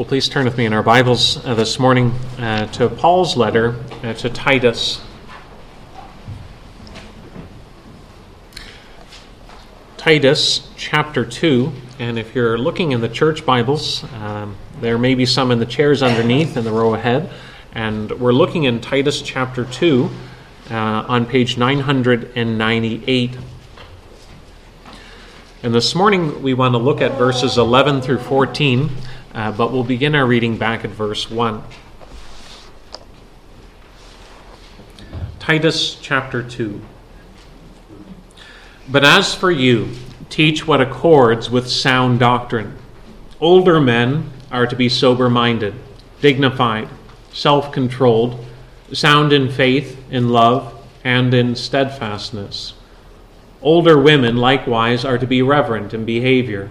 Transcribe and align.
Well, 0.00 0.08
please 0.08 0.30
turn 0.30 0.46
with 0.46 0.56
me 0.56 0.64
in 0.64 0.72
our 0.72 0.82
Bibles 0.82 1.44
uh, 1.44 1.54
this 1.54 1.78
morning 1.78 2.12
uh, 2.38 2.64
to 2.68 2.88
Paul's 2.88 3.36
letter 3.36 3.76
uh, 4.02 4.14
to 4.14 4.30
Titus. 4.30 5.02
Titus 9.98 10.70
chapter 10.78 11.26
2, 11.26 11.70
and 11.98 12.18
if 12.18 12.34
you're 12.34 12.56
looking 12.56 12.92
in 12.92 13.02
the 13.02 13.10
church 13.10 13.44
Bibles, 13.44 14.02
um, 14.14 14.56
there 14.80 14.96
may 14.96 15.14
be 15.14 15.26
some 15.26 15.50
in 15.50 15.58
the 15.58 15.66
chairs 15.66 16.02
underneath 16.02 16.56
in 16.56 16.64
the 16.64 16.72
row 16.72 16.94
ahead, 16.94 17.30
and 17.74 18.10
we're 18.12 18.32
looking 18.32 18.64
in 18.64 18.80
Titus 18.80 19.20
chapter 19.20 19.66
2 19.66 20.08
uh, 20.70 20.74
on 21.08 21.26
page 21.26 21.58
998. 21.58 23.36
And 25.62 25.74
this 25.74 25.94
morning 25.94 26.40
we 26.40 26.54
want 26.54 26.72
to 26.72 26.78
look 26.78 27.02
at 27.02 27.18
verses 27.18 27.58
11 27.58 28.00
through 28.00 28.20
14. 28.20 28.88
Uh, 29.32 29.52
but 29.52 29.72
we'll 29.72 29.84
begin 29.84 30.14
our 30.14 30.26
reading 30.26 30.56
back 30.56 30.84
at 30.84 30.90
verse 30.90 31.30
1. 31.30 31.62
Titus 35.38 35.94
chapter 35.94 36.42
2. 36.42 36.80
But 38.88 39.04
as 39.04 39.34
for 39.34 39.52
you, 39.52 39.90
teach 40.28 40.66
what 40.66 40.80
accords 40.80 41.48
with 41.48 41.70
sound 41.70 42.18
doctrine. 42.18 42.76
Older 43.40 43.80
men 43.80 44.30
are 44.50 44.66
to 44.66 44.74
be 44.74 44.88
sober 44.88 45.30
minded, 45.30 45.74
dignified, 46.20 46.88
self 47.32 47.70
controlled, 47.70 48.44
sound 48.92 49.32
in 49.32 49.48
faith, 49.48 49.96
in 50.10 50.30
love, 50.30 50.74
and 51.04 51.32
in 51.32 51.54
steadfastness. 51.54 52.74
Older 53.62 53.98
women 53.98 54.36
likewise 54.36 55.04
are 55.04 55.18
to 55.18 55.26
be 55.26 55.40
reverent 55.40 55.94
in 55.94 56.04
behavior 56.04 56.70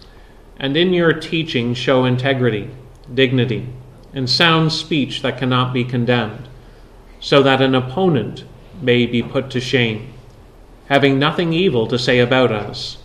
and 0.61 0.77
in 0.77 0.93
your 0.93 1.11
teaching 1.11 1.73
show 1.73 2.05
integrity, 2.05 2.69
dignity, 3.11 3.67
and 4.13 4.29
sound 4.29 4.71
speech 4.71 5.23
that 5.23 5.39
cannot 5.39 5.73
be 5.73 5.83
condemned, 5.83 6.47
so 7.19 7.41
that 7.41 7.63
an 7.63 7.73
opponent 7.73 8.45
may 8.79 9.07
be 9.07 9.23
put 9.23 9.49
to 9.49 9.59
shame, 9.59 10.13
having 10.87 11.17
nothing 11.17 11.51
evil 11.51 11.87
to 11.87 11.97
say 11.97 12.19
about 12.19 12.51
us. 12.51 12.99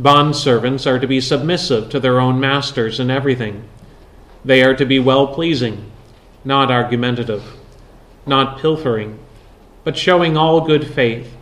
Bondservants 0.00 0.86
are 0.86 1.00
to 1.00 1.06
be 1.08 1.20
submissive 1.20 1.90
to 1.90 1.98
their 1.98 2.20
own 2.20 2.38
masters 2.38 3.00
in 3.00 3.10
everything. 3.10 3.68
They 4.44 4.62
are 4.62 4.76
to 4.76 4.86
be 4.86 5.00
well 5.00 5.34
pleasing, 5.34 5.90
not 6.44 6.70
argumentative, 6.70 7.42
not 8.24 8.60
pilfering, 8.60 9.18
but 9.82 9.98
showing 9.98 10.36
all 10.36 10.60
good 10.60 10.86
faith, 10.86 11.34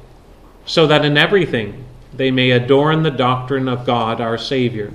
so 0.64 0.87
that 0.87 1.05
in 1.05 1.19
everything 1.19 1.84
they 2.14 2.31
may 2.31 2.53
adorn 2.53 3.03
the 3.03 3.11
doctrine 3.11 3.69
of 3.69 3.84
God 3.84 4.19
our 4.19 4.39
Savior. 4.39 4.95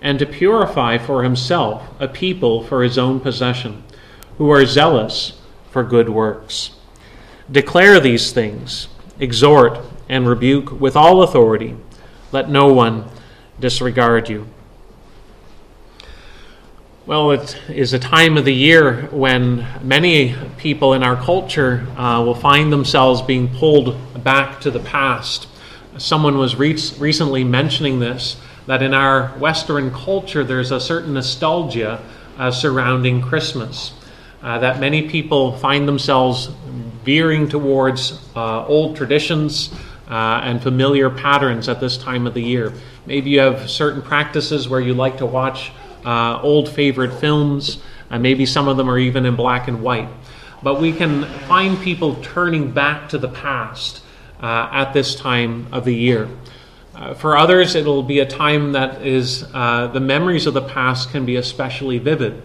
and 0.00 0.18
to 0.18 0.26
purify 0.26 0.98
for 0.98 1.22
himself 1.22 1.82
a 1.98 2.08
people 2.08 2.62
for 2.62 2.82
his 2.82 2.98
own 2.98 3.20
possession, 3.20 3.82
who 4.38 4.50
are 4.50 4.66
zealous 4.66 5.40
for 5.70 5.82
good 5.82 6.08
works. 6.08 6.70
Declare 7.50 8.00
these 8.00 8.32
things, 8.32 8.88
exhort 9.18 9.78
and 10.08 10.28
rebuke 10.28 10.80
with 10.80 10.96
all 10.96 11.22
authority. 11.22 11.76
Let 12.32 12.48
no 12.50 12.72
one 12.72 13.08
disregard 13.58 14.28
you. 14.28 14.48
Well, 17.06 17.30
it 17.30 17.56
is 17.68 17.92
a 17.92 18.00
time 18.00 18.36
of 18.36 18.44
the 18.44 18.52
year 18.52 19.02
when 19.12 19.64
many 19.80 20.34
people 20.58 20.92
in 20.92 21.04
our 21.04 21.14
culture 21.14 21.86
uh, 21.96 22.20
will 22.24 22.34
find 22.34 22.72
themselves 22.72 23.22
being 23.22 23.46
pulled 23.46 23.96
back 24.24 24.60
to 24.62 24.72
the 24.72 24.80
past. 24.80 25.46
Someone 25.98 26.36
was 26.36 26.56
re- 26.56 26.76
recently 26.98 27.44
mentioning 27.44 28.00
this 28.00 28.36
that 28.66 28.82
in 28.82 28.92
our 28.92 29.28
Western 29.38 29.90
culture 29.90 30.44
there's 30.44 30.72
a 30.72 30.80
certain 30.80 31.14
nostalgia 31.14 32.02
uh, 32.38 32.50
surrounding 32.50 33.22
Christmas. 33.22 33.92
Uh, 34.42 34.58
that 34.58 34.78
many 34.78 35.08
people 35.08 35.56
find 35.58 35.88
themselves 35.88 36.50
veering 37.04 37.48
towards 37.48 38.20
uh, 38.36 38.66
old 38.66 38.96
traditions 38.96 39.72
uh, 40.08 40.40
and 40.44 40.62
familiar 40.62 41.08
patterns 41.08 41.68
at 41.68 41.80
this 41.80 41.96
time 41.96 42.26
of 42.26 42.34
the 42.34 42.42
year. 42.42 42.72
Maybe 43.06 43.30
you 43.30 43.40
have 43.40 43.70
certain 43.70 44.02
practices 44.02 44.68
where 44.68 44.80
you 44.80 44.94
like 44.94 45.18
to 45.18 45.26
watch 45.26 45.72
uh, 46.04 46.40
old 46.42 46.68
favorite 46.68 47.18
films, 47.18 47.78
and 48.10 48.22
maybe 48.22 48.46
some 48.46 48.68
of 48.68 48.76
them 48.76 48.88
are 48.88 48.98
even 48.98 49.26
in 49.26 49.34
black 49.34 49.66
and 49.68 49.82
white. 49.82 50.08
But 50.62 50.80
we 50.80 50.92
can 50.92 51.24
find 51.48 51.80
people 51.80 52.16
turning 52.22 52.70
back 52.72 53.08
to 53.10 53.18
the 53.18 53.28
past 53.28 54.02
at 54.40 54.92
this 54.92 55.14
time 55.14 55.66
of 55.72 55.84
the 55.84 55.94
year. 55.94 56.28
Uh, 56.96 57.12
for 57.12 57.36
others, 57.36 57.74
it'll 57.74 58.02
be 58.02 58.20
a 58.20 58.26
time 58.26 58.72
that 58.72 59.06
is, 59.06 59.44
uh, 59.52 59.86
the 59.88 60.00
memories 60.00 60.46
of 60.46 60.54
the 60.54 60.62
past 60.62 61.10
can 61.10 61.26
be 61.26 61.36
especially 61.36 61.98
vivid. 61.98 62.42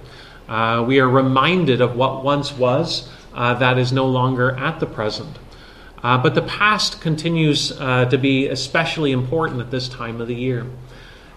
Uh, 0.49 0.83
we 0.85 0.99
are 0.99 1.07
reminded 1.07 1.79
of 1.79 1.95
what 1.95 2.21
once 2.21 2.51
was 2.51 3.09
uh, 3.33 3.53
that 3.53 3.77
is 3.77 3.93
no 3.93 4.05
longer 4.05 4.51
at 4.57 4.81
the 4.81 4.85
present. 4.85 5.39
Uh, 6.03 6.17
but 6.17 6.35
the 6.35 6.41
past 6.41 6.99
continues 6.99 7.71
uh, 7.79 8.03
to 8.03 8.17
be 8.17 8.49
especially 8.49 9.13
important 9.13 9.61
at 9.61 9.71
this 9.71 9.87
time 9.87 10.19
of 10.19 10.27
the 10.27 10.35
year. 10.35 10.65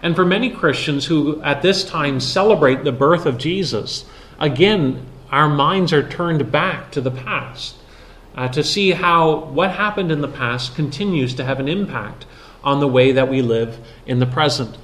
And 0.02 0.16
for 0.16 0.24
many 0.24 0.50
Christians 0.50 1.06
who 1.06 1.40
at 1.42 1.62
this 1.62 1.84
time 1.84 2.18
celebrate 2.18 2.82
the 2.82 2.90
birth 2.90 3.26
of 3.26 3.38
Jesus, 3.38 4.06
again, 4.40 5.06
our 5.30 5.48
minds 5.48 5.92
are 5.92 6.06
turned 6.06 6.50
back 6.50 6.90
to 6.90 7.00
the 7.00 7.12
past 7.12 7.76
to 8.50 8.64
see 8.64 8.90
how 8.90 9.44
what 9.44 9.70
happened 9.70 10.10
in 10.10 10.20
the 10.20 10.26
past 10.26 10.74
continues 10.74 11.34
to 11.34 11.44
have 11.44 11.60
an 11.60 11.68
impact 11.68 12.26
on 12.64 12.80
the 12.80 12.88
way 12.88 13.12
that 13.12 13.28
we 13.28 13.42
live 13.42 13.78
in 14.06 14.18
the 14.18 14.26
present. 14.26 14.76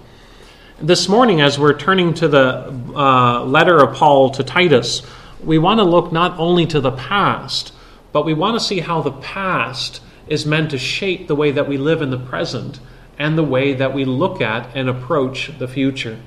This 0.81 1.09
morning, 1.09 1.41
as 1.41 1.59
we're 1.59 1.77
turning 1.77 2.15
to 2.15 2.29
the 2.29 2.73
uh, 2.95 3.45
letter 3.45 3.79
of 3.79 3.97
Paul 3.97 4.31
to 4.31 4.45
Titus, 4.45 5.03
we 5.43 5.59
want 5.59 5.79
to 5.79 5.85
look 5.85 6.13
not 6.13 6.39
only 6.39 6.67
to 6.67 6.81
the 6.81 6.93
past, 6.93 7.73
but 8.13 8.25
we 8.25 8.35
want 8.35 8.59
to 8.59 8.65
see 8.65 8.81
how 8.81 9.03
the 9.03 9.13
past 9.13 10.01
is 10.27 10.47
meant 10.47 10.71
to 10.71 10.79
shape 10.79 11.27
the 11.27 11.35
way 11.35 11.51
that 11.51 11.69
we 11.69 11.77
live 11.77 12.03
in 12.03 12.11
the 12.11 12.19
present 12.19 12.81
and 13.19 13.37
the 13.37 13.45
way 13.45 13.75
that 13.75 13.93
we 13.93 14.05
look 14.05 14.41
at 14.41 14.75
and 14.75 14.89
approach 14.89 15.51
the 15.59 15.69
future. 15.69 16.19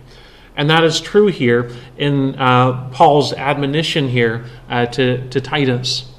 And 0.55 0.69
that 0.69 0.83
is 0.83 1.01
true 1.01 1.27
here 1.27 1.71
in 1.97 2.35
uh, 2.35 2.89
Paul's 2.91 3.33
admonition 3.33 4.09
here 4.09 4.45
uh, 4.69 4.85
to, 4.87 5.27
to 5.29 5.41
Titus. 5.41 6.11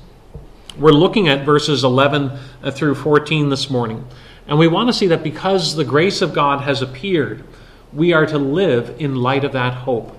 We're 0.77 0.91
looking 0.91 1.29
at 1.29 1.47
verses 1.47 1.85
11 1.85 2.33
uh, 2.63 2.71
through 2.73 2.97
14 2.97 3.49
this 3.49 3.71
morning. 3.71 4.05
And 4.47 4.59
we 4.59 4.69
want 4.69 4.89
to 4.89 4.93
see 4.93 5.07
that 5.09 5.23
because 5.23 5.75
the 5.75 5.85
grace 5.85 6.21
of 6.21 6.35
God 6.35 6.63
has 6.63 6.83
appeared, 6.83 7.45
we 7.93 8.13
are 8.13 8.27
to 8.27 8.39
live 8.39 8.95
in 8.99 9.17
light 9.17 9.45
of 9.45 9.53
that 9.53 9.75
hope. 9.75 10.17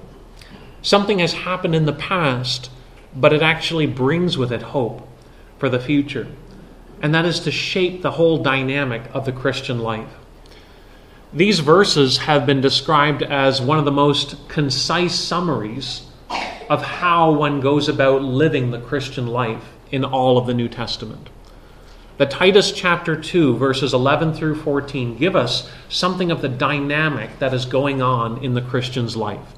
Something 0.81 1.19
has 1.19 1.33
happened 1.33 1.75
in 1.75 1.85
the 1.85 1.93
past, 1.93 2.69
but 3.15 3.33
it 3.33 3.41
actually 3.41 3.85
brings 3.85 4.37
with 4.37 4.51
it 4.51 4.61
hope 4.61 5.07
for 5.57 5.69
the 5.69 5.79
future. 5.79 6.27
And 7.01 7.13
that 7.13 7.25
is 7.25 7.39
to 7.41 7.51
shape 7.51 8.01
the 8.01 8.11
whole 8.11 8.41
dynamic 8.41 9.03
of 9.13 9.25
the 9.25 9.31
Christian 9.31 9.79
life. 9.79 10.09
These 11.33 11.59
verses 11.59 12.19
have 12.19 12.45
been 12.45 12.61
described 12.61 13.21
as 13.21 13.61
one 13.61 13.77
of 13.77 13.85
the 13.85 13.91
most 13.91 14.47
concise 14.47 15.15
summaries 15.15 16.07
of 16.69 16.81
how 16.81 17.31
one 17.31 17.61
goes 17.61 17.89
about 17.89 18.21
living 18.21 18.71
the 18.71 18.79
Christian 18.79 19.27
life 19.27 19.73
in 19.91 20.05
all 20.05 20.37
of 20.37 20.47
the 20.47 20.53
New 20.53 20.69
Testament. 20.69 21.29
But 22.17 22.31
Titus 22.31 22.71
chapter 22.71 23.19
2, 23.19 23.57
verses 23.57 23.93
11 23.93 24.33
through 24.33 24.55
14, 24.55 25.17
give 25.17 25.35
us 25.35 25.69
something 25.89 26.31
of 26.31 26.41
the 26.41 26.47
dynamic 26.47 27.39
that 27.39 27.53
is 27.53 27.65
going 27.65 28.01
on 28.01 28.43
in 28.43 28.53
the 28.53 28.61
Christian's 28.61 29.17
life. 29.17 29.53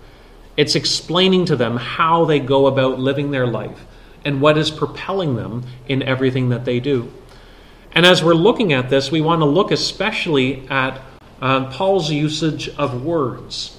It's 0.55 0.73
explaining 0.73 1.45
to 1.45 1.55
them 1.55 1.77
how 1.77 2.25
they 2.25 2.39
go 2.39 2.65
about 2.65 2.99
living 2.99 3.29
their 3.29 3.45
life 3.45 3.85
and 4.25 4.41
what 4.41 4.57
is 4.57 4.71
propelling 4.71 5.35
them 5.35 5.65
in 5.87 6.01
everything 6.01 6.49
that 6.49 6.65
they 6.65 6.79
do. 6.79 7.11
And 7.91 8.05
as 8.05 8.23
we're 8.23 8.33
looking 8.33 8.73
at 8.73 8.89
this, 8.89 9.11
we 9.11 9.21
want 9.21 9.41
to 9.41 9.45
look 9.45 9.71
especially 9.71 10.67
at 10.67 10.99
uh, 11.39 11.71
Paul's 11.71 12.09
usage 12.09 12.69
of 12.69 13.03
words. 13.03 13.77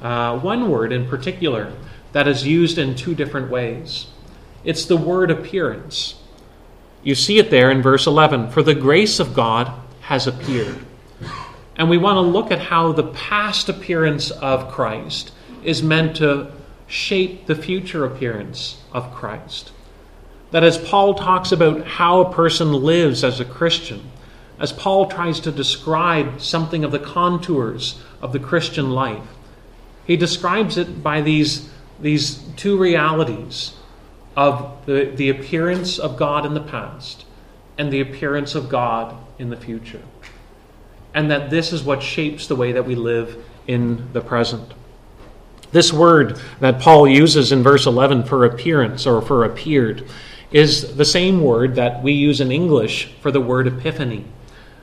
Uh, 0.00 0.38
one 0.38 0.70
word 0.70 0.92
in 0.92 1.08
particular 1.08 1.72
that 2.12 2.28
is 2.28 2.46
used 2.46 2.78
in 2.78 2.94
two 2.94 3.14
different 3.14 3.50
ways 3.50 4.06
it's 4.62 4.84
the 4.84 4.96
word 4.96 5.30
appearance. 5.30 6.19
You 7.02 7.14
see 7.14 7.38
it 7.38 7.50
there 7.50 7.70
in 7.70 7.82
verse 7.82 8.06
11 8.06 8.50
For 8.50 8.62
the 8.62 8.74
grace 8.74 9.20
of 9.20 9.34
God 9.34 9.72
has 10.02 10.26
appeared. 10.26 10.78
And 11.76 11.88
we 11.88 11.98
want 11.98 12.16
to 12.16 12.20
look 12.20 12.50
at 12.50 12.58
how 12.58 12.92
the 12.92 13.04
past 13.08 13.68
appearance 13.68 14.30
of 14.30 14.70
Christ 14.70 15.32
is 15.64 15.82
meant 15.82 16.16
to 16.16 16.52
shape 16.86 17.46
the 17.46 17.54
future 17.54 18.04
appearance 18.04 18.82
of 18.92 19.14
Christ. 19.14 19.72
That 20.50 20.64
as 20.64 20.76
Paul 20.76 21.14
talks 21.14 21.52
about 21.52 21.86
how 21.86 22.20
a 22.20 22.34
person 22.34 22.72
lives 22.72 23.24
as 23.24 23.40
a 23.40 23.44
Christian, 23.44 24.10
as 24.58 24.72
Paul 24.72 25.06
tries 25.06 25.40
to 25.40 25.52
describe 25.52 26.40
something 26.40 26.84
of 26.84 26.92
the 26.92 26.98
contours 26.98 28.02
of 28.20 28.32
the 28.32 28.40
Christian 28.40 28.90
life, 28.90 29.22
he 30.04 30.16
describes 30.16 30.76
it 30.76 31.02
by 31.02 31.20
these, 31.20 31.70
these 32.00 32.38
two 32.56 32.76
realities 32.76 33.74
of 34.40 34.86
the, 34.86 35.12
the 35.16 35.28
appearance 35.28 35.98
of 35.98 36.16
God 36.16 36.46
in 36.46 36.54
the 36.54 36.62
past 36.62 37.26
and 37.76 37.92
the 37.92 38.00
appearance 38.00 38.54
of 38.54 38.70
God 38.70 39.14
in 39.38 39.50
the 39.50 39.56
future 39.56 40.00
and 41.12 41.30
that 41.30 41.50
this 41.50 41.74
is 41.74 41.82
what 41.82 42.02
shapes 42.02 42.46
the 42.46 42.56
way 42.56 42.72
that 42.72 42.86
we 42.86 42.94
live 42.94 43.44
in 43.66 44.12
the 44.12 44.20
present. 44.20 44.72
This 45.72 45.92
word 45.92 46.40
that 46.60 46.80
Paul 46.80 47.06
uses 47.06 47.52
in 47.52 47.62
verse 47.62 47.86
11 47.86 48.24
for 48.24 48.44
appearance 48.44 49.06
or 49.06 49.20
for 49.20 49.44
appeared 49.44 50.08
is 50.50 50.96
the 50.96 51.04
same 51.04 51.42
word 51.42 51.76
that 51.76 52.02
we 52.02 52.12
use 52.12 52.40
in 52.40 52.50
English 52.50 53.12
for 53.20 53.30
the 53.30 53.40
word 53.40 53.66
epiphany. 53.66 54.24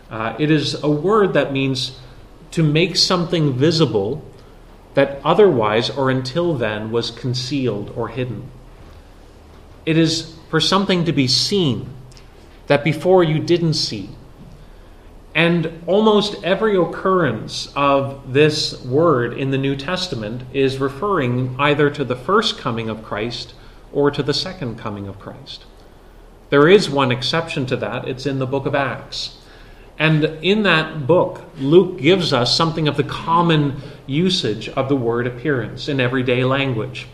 Uh, 0.09 0.35
it 0.37 0.49
is 0.49 0.81
a 0.83 0.89
word 0.89 1.33
that 1.33 1.51
means 1.51 1.99
to 2.51 2.63
make 2.63 2.95
something 2.95 3.53
visible 3.53 4.23
that 4.93 5.19
otherwise 5.23 5.89
or 5.89 6.09
until 6.09 6.53
then 6.53 6.91
was 6.91 7.11
concealed 7.11 7.91
or 7.95 8.07
hidden. 8.07 8.49
It 9.87 9.97
is 9.97 10.35
for 10.49 10.59
something 10.59 11.05
to 11.05 11.13
be 11.13 11.27
seen 11.27 11.89
that 12.67 12.83
before 12.83 13.23
you 13.23 13.39
didn't 13.39 13.75
see 13.75 14.09
and 15.33 15.83
almost 15.85 16.43
every 16.43 16.75
occurrence 16.75 17.71
of 17.75 18.33
this 18.33 18.83
word 18.83 19.37
in 19.37 19.51
the 19.51 19.57
New 19.57 19.75
Testament 19.75 20.41
is 20.51 20.79
referring 20.79 21.55
either 21.59 21.91
to 21.91 22.03
the 22.03 22.15
first 22.15 22.57
coming 22.57 22.89
of 22.89 23.03
Christ 23.03 23.53
or 23.93 24.09
to 24.09 24.23
the 24.23 24.33
second 24.33 24.79
coming 24.79 25.07
of 25.07 25.19
Christ. 25.19 25.65
There 26.49 26.67
is 26.67 26.89
one 26.89 27.11
exception 27.11 27.67
to 27.67 27.77
that, 27.77 28.07
it's 28.07 28.25
in 28.25 28.39
the 28.39 28.47
book 28.47 28.65
of 28.65 28.73
Acts. 28.73 29.37
And 29.99 30.25
in 30.41 30.63
that 30.63 31.05
book, 31.05 31.43
Luke 31.59 31.99
gives 31.99 32.33
us 32.33 32.57
something 32.57 32.87
of 32.87 32.97
the 32.97 33.03
common 33.03 33.79
usage 34.07 34.67
of 34.69 34.89
the 34.89 34.95
word 34.97 35.27
appearance 35.27 35.87
in 35.87 35.99
everyday 35.99 36.43
language. 36.43 37.07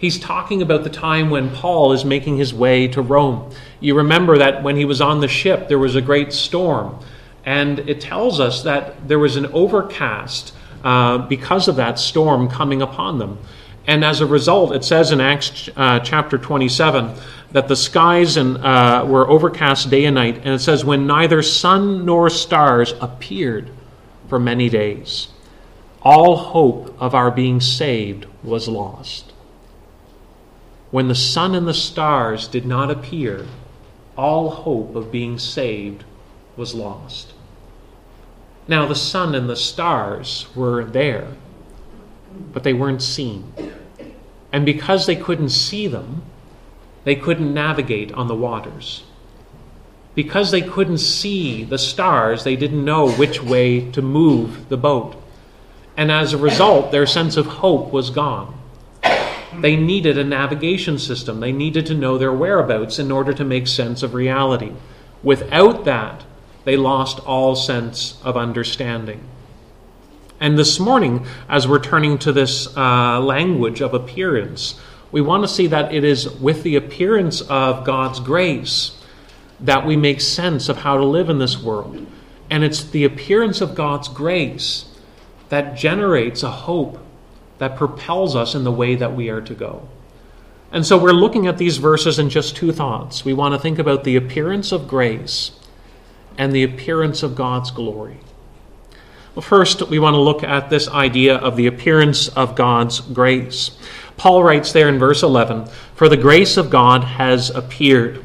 He's 0.00 0.18
talking 0.18 0.62
about 0.62 0.82
the 0.82 0.90
time 0.90 1.30
when 1.30 1.50
Paul 1.50 1.92
is 1.92 2.04
making 2.04 2.38
his 2.38 2.52
way 2.52 2.88
to 2.88 3.02
Rome. 3.02 3.52
You 3.78 3.94
remember 3.94 4.38
that 4.38 4.62
when 4.62 4.76
he 4.76 4.84
was 4.84 5.00
on 5.00 5.20
the 5.20 5.28
ship, 5.28 5.68
there 5.68 5.78
was 5.78 5.94
a 5.94 6.00
great 6.00 6.32
storm 6.32 6.98
and 7.44 7.78
it 7.80 8.00
tells 8.00 8.40
us 8.40 8.62
that 8.62 9.08
there 9.08 9.18
was 9.18 9.36
an 9.36 9.46
overcast 9.46 10.54
uh, 10.84 11.18
because 11.18 11.68
of 11.68 11.76
that 11.76 11.98
storm 11.98 12.48
coming 12.48 12.82
upon 12.82 13.18
them. 13.18 13.38
And 13.86 14.04
as 14.04 14.20
a 14.20 14.26
result, 14.26 14.74
it 14.74 14.84
says 14.84 15.10
in 15.10 15.20
Acts 15.20 15.68
uh, 15.76 16.00
chapter 16.00 16.38
27 16.38 17.14
that 17.52 17.68
the 17.68 17.76
skies 17.76 18.36
and, 18.36 18.58
uh, 18.58 19.04
were 19.08 19.28
overcast 19.28 19.90
day 19.90 20.04
and 20.04 20.14
night. 20.14 20.36
And 20.36 20.48
it 20.48 20.60
says, 20.60 20.84
when 20.84 21.06
neither 21.06 21.42
sun 21.42 22.04
nor 22.04 22.30
stars 22.30 22.94
appeared 23.00 23.70
for 24.28 24.38
many 24.38 24.68
days, 24.68 25.28
all 26.02 26.36
hope 26.36 26.94
of 27.00 27.14
our 27.14 27.30
being 27.30 27.60
saved 27.60 28.26
was 28.42 28.68
lost. 28.68 29.29
When 30.90 31.08
the 31.08 31.14
sun 31.14 31.54
and 31.54 31.68
the 31.68 31.74
stars 31.74 32.48
did 32.48 32.66
not 32.66 32.90
appear, 32.90 33.46
all 34.16 34.50
hope 34.50 34.96
of 34.96 35.12
being 35.12 35.38
saved 35.38 36.04
was 36.56 36.74
lost. 36.74 37.32
Now, 38.66 38.86
the 38.86 38.94
sun 38.94 39.34
and 39.34 39.48
the 39.48 39.56
stars 39.56 40.46
were 40.54 40.84
there, 40.84 41.28
but 42.52 42.64
they 42.64 42.72
weren't 42.72 43.02
seen. 43.02 43.52
And 44.52 44.66
because 44.66 45.06
they 45.06 45.16
couldn't 45.16 45.50
see 45.50 45.86
them, 45.86 46.22
they 47.04 47.14
couldn't 47.14 47.54
navigate 47.54 48.12
on 48.12 48.28
the 48.28 48.34
waters. 48.34 49.04
Because 50.14 50.50
they 50.50 50.60
couldn't 50.60 50.98
see 50.98 51.64
the 51.64 51.78
stars, 51.78 52.44
they 52.44 52.56
didn't 52.56 52.84
know 52.84 53.10
which 53.10 53.42
way 53.42 53.90
to 53.92 54.02
move 54.02 54.68
the 54.68 54.76
boat. 54.76 55.16
And 55.96 56.10
as 56.10 56.32
a 56.32 56.38
result, 56.38 56.90
their 56.90 57.06
sense 57.06 57.36
of 57.36 57.46
hope 57.46 57.92
was 57.92 58.10
gone. 58.10 58.59
They 59.60 59.76
needed 59.76 60.18
a 60.18 60.24
navigation 60.24 60.98
system. 60.98 61.40
They 61.40 61.52
needed 61.52 61.86
to 61.86 61.94
know 61.94 62.18
their 62.18 62.32
whereabouts 62.32 62.98
in 62.98 63.10
order 63.10 63.32
to 63.32 63.44
make 63.44 63.66
sense 63.66 64.02
of 64.02 64.14
reality. 64.14 64.72
Without 65.22 65.84
that, 65.84 66.24
they 66.64 66.76
lost 66.76 67.20
all 67.20 67.54
sense 67.54 68.20
of 68.22 68.36
understanding. 68.36 69.24
And 70.38 70.58
this 70.58 70.80
morning, 70.80 71.26
as 71.48 71.68
we're 71.68 71.80
turning 71.80 72.18
to 72.18 72.32
this 72.32 72.74
uh, 72.76 73.20
language 73.20 73.82
of 73.82 73.92
appearance, 73.92 74.80
we 75.12 75.20
want 75.20 75.42
to 75.42 75.48
see 75.48 75.66
that 75.66 75.92
it 75.92 76.04
is 76.04 76.30
with 76.30 76.62
the 76.62 76.76
appearance 76.76 77.42
of 77.42 77.84
God's 77.84 78.20
grace 78.20 78.96
that 79.60 79.84
we 79.84 79.96
make 79.96 80.20
sense 80.20 80.68
of 80.68 80.78
how 80.78 80.96
to 80.96 81.04
live 81.04 81.28
in 81.28 81.38
this 81.38 81.62
world. 81.62 82.06
And 82.48 82.64
it's 82.64 82.82
the 82.82 83.04
appearance 83.04 83.60
of 83.60 83.74
God's 83.74 84.08
grace 84.08 84.86
that 85.50 85.76
generates 85.76 86.42
a 86.42 86.50
hope 86.50 86.98
that 87.60 87.76
propels 87.76 88.34
us 88.34 88.54
in 88.54 88.64
the 88.64 88.72
way 88.72 88.94
that 88.94 89.14
we 89.14 89.28
are 89.28 89.42
to 89.42 89.54
go. 89.54 89.86
And 90.72 90.86
so 90.86 90.96
we're 90.96 91.12
looking 91.12 91.46
at 91.46 91.58
these 91.58 91.76
verses 91.76 92.18
in 92.18 92.30
just 92.30 92.56
two 92.56 92.72
thoughts. 92.72 93.22
We 93.22 93.34
want 93.34 93.54
to 93.54 93.60
think 93.60 93.78
about 93.78 94.02
the 94.02 94.16
appearance 94.16 94.72
of 94.72 94.88
grace 94.88 95.50
and 96.38 96.54
the 96.54 96.62
appearance 96.62 97.22
of 97.22 97.36
God's 97.36 97.70
glory. 97.70 98.16
Well, 99.34 99.42
first, 99.42 99.82
we 99.88 99.98
want 99.98 100.14
to 100.14 100.20
look 100.20 100.42
at 100.42 100.70
this 100.70 100.88
idea 100.88 101.36
of 101.36 101.56
the 101.56 101.66
appearance 101.66 102.28
of 102.28 102.56
God's 102.56 103.00
grace. 103.00 103.72
Paul 104.16 104.42
writes 104.42 104.72
there 104.72 104.88
in 104.88 104.98
verse 104.98 105.22
11 105.22 105.66
For 105.94 106.08
the 106.08 106.16
grace 106.16 106.56
of 106.56 106.70
God 106.70 107.04
has 107.04 107.50
appeared. 107.50 108.24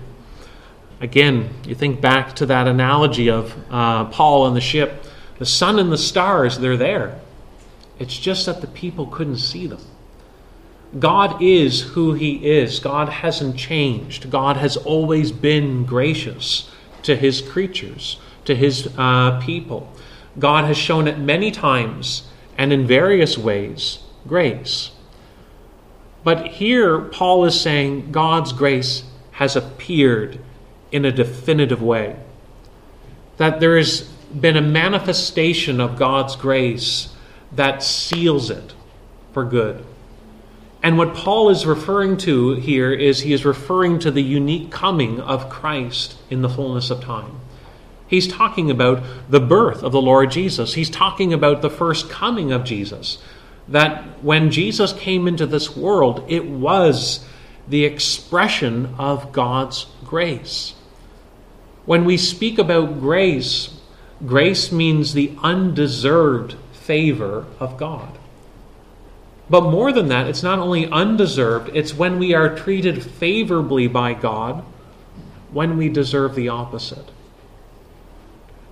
Again, 1.01 1.50
you 1.68 1.75
think 1.75 2.00
back 2.00 2.38
to 2.38 2.46
that 2.46 2.68
analogy 2.70 3.30
of 3.30 3.54
uh, 3.70 4.06
Paul 4.06 4.48
and 4.48 4.56
the 4.56 4.62
ship. 4.62 5.04
The 5.39 5.46
sun 5.46 5.77
and 5.77 5.92
the 5.92 5.98
stars, 5.98 6.58
they're 6.58 6.77
there. 6.77 7.20
It's 8.00 8.18
just 8.18 8.46
that 8.46 8.62
the 8.62 8.68
people 8.68 9.08
couldn't 9.08 9.38
see 9.38 9.68
them. 9.68 9.82
God 10.98 11.42
is 11.42 11.82
who 11.82 12.14
He 12.14 12.46
is. 12.46 12.80
God 12.80 13.10
hasn't 13.10 13.58
changed. 13.58 14.30
God 14.30 14.58
has 14.58 14.78
always 14.78 15.32
been 15.32 15.86
gracious 15.86 16.70
to 17.06 17.16
his 17.16 17.40
creatures, 17.42 18.18
to 18.46 18.56
his 18.56 18.90
uh, 18.98 19.40
people. 19.40 19.94
God 20.38 20.66
has 20.66 20.75
shown 20.75 21.08
it 21.08 21.20
many 21.20 21.52
times 21.52 22.28
and 22.58 22.74
in 22.74 22.88
various 22.88 23.38
ways 23.38 24.00
grace. 24.28 24.92
But 26.24 26.48
here, 26.48 27.00
Paul 27.00 27.46
is 27.46 27.60
saying 27.60 28.12
God's 28.12 28.52
grace 28.52 29.04
has 29.34 29.56
appeared 29.56 30.40
in 30.92 31.06
a 31.06 31.12
definitive 31.12 31.82
way. 31.82 32.16
That 33.38 33.60
there 33.60 33.78
has 33.78 34.02
been 34.02 34.58
a 34.58 34.62
manifestation 34.62 35.80
of 35.80 36.00
God's 36.00 36.36
grace 36.36 37.14
that 37.56 37.84
seals 37.84 38.50
it 38.50 38.74
for 39.34 39.46
good. 39.46 39.86
And 40.84 40.98
what 40.98 41.16
Paul 41.16 41.50
is 41.50 41.66
referring 41.66 42.18
to 42.18 42.54
here 42.54 42.94
is 42.94 43.22
he 43.22 43.34
is 43.34 43.44
referring 43.44 43.98
to 44.00 44.12
the 44.12 44.22
unique 44.22 44.72
coming 44.72 45.20
of 45.20 45.50
Christ 45.50 46.16
in 46.30 46.44
the 46.44 46.50
fullness 46.50 46.92
of 46.92 47.02
time. 47.02 47.40
He's 48.08 48.28
talking 48.28 48.70
about 48.70 49.02
the 49.30 49.40
birth 49.40 49.82
of 49.82 49.92
the 49.92 50.02
Lord 50.02 50.30
Jesus. 50.30 50.76
He's 50.76 50.92
talking 50.92 51.34
about 51.34 51.62
the 51.62 51.72
first 51.72 52.10
coming 52.10 52.52
of 52.52 52.64
Jesus. 52.64 53.18
That 53.68 54.24
when 54.24 54.52
Jesus 54.52 54.94
came 54.94 55.28
into 55.28 55.48
this 55.48 55.76
world, 55.76 56.24
it 56.28 56.46
was 56.46 57.26
the 57.68 57.84
expression 57.86 58.94
of 59.00 59.32
God's 59.32 59.88
grace. 60.04 60.76
When 61.86 62.06
we 62.06 62.18
speak 62.18 62.60
about 62.60 63.00
grace, 63.00 63.76
grace 64.24 64.72
means 64.72 65.14
the 65.14 65.34
undeserved 65.42 66.56
favor 66.86 67.46
of 67.60 67.77
God. 67.77 68.18
But 69.50 69.62
more 69.62 69.92
than 69.92 70.08
that, 70.08 70.27
it's 70.27 70.44
not 70.44 70.60
only 70.60 70.89
undeserved, 70.89 71.70
it's 71.74 71.94
when 71.94 72.18
we 72.18 72.34
are 72.34 72.56
treated 72.56 73.04
favorably 73.04 73.88
by 73.88 74.13
God 74.13 74.63
when 75.51 75.77
we 75.77 75.89
deserve 75.89 76.36
the 76.36 76.50
opposite. 76.50 77.12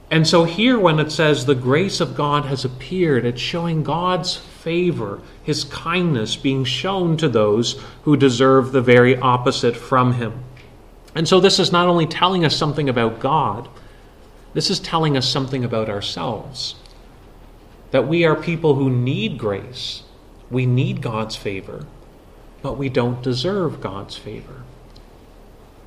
And 0.10 0.28
so 0.28 0.44
here, 0.44 0.78
when 0.78 1.00
it 1.00 1.12
says 1.12 1.46
the 1.46 1.56
grace 1.56 2.00
of 2.00 2.16
God 2.16 2.46
has 2.46 2.66
appeared, 2.66 3.26
it's 3.26 3.42
showing 3.42 3.84
God's 3.84 4.36
favor, 4.36 5.22
his 5.44 5.64
kindness 5.64 6.36
being 6.36 6.66
shown 6.66 7.18
to 7.18 7.30
those 7.30 7.82
who 8.04 8.16
deserve 8.16 8.72
the 8.72 8.82
very 8.82 9.18
opposite 9.18 9.76
from 9.76 10.14
him. 10.14 10.44
And 11.16 11.28
so 11.28 11.40
this 11.40 11.60
is 11.60 11.72
not 11.72 11.88
only 11.88 12.06
telling 12.06 12.46
us 12.46 12.56
something 12.56 12.90
about 12.90 13.20
God, 13.20 13.70
this 14.54 14.70
is 14.70 14.80
telling 14.80 15.18
us 15.18 15.28
something 15.28 15.64
about 15.64 15.90
ourselves. 15.90 16.76
That 17.94 18.08
we 18.08 18.26
are 18.26 18.36
people 18.36 18.74
who 18.74 18.90
need 18.90 19.38
grace, 19.38 20.02
we 20.50 20.66
need 20.66 21.00
God's 21.00 21.36
favor, 21.36 21.86
but 22.64 22.76
we 22.76 22.90
don't 22.90 23.22
deserve 23.22 23.82
God's 23.82 24.16
favor. 24.16 24.64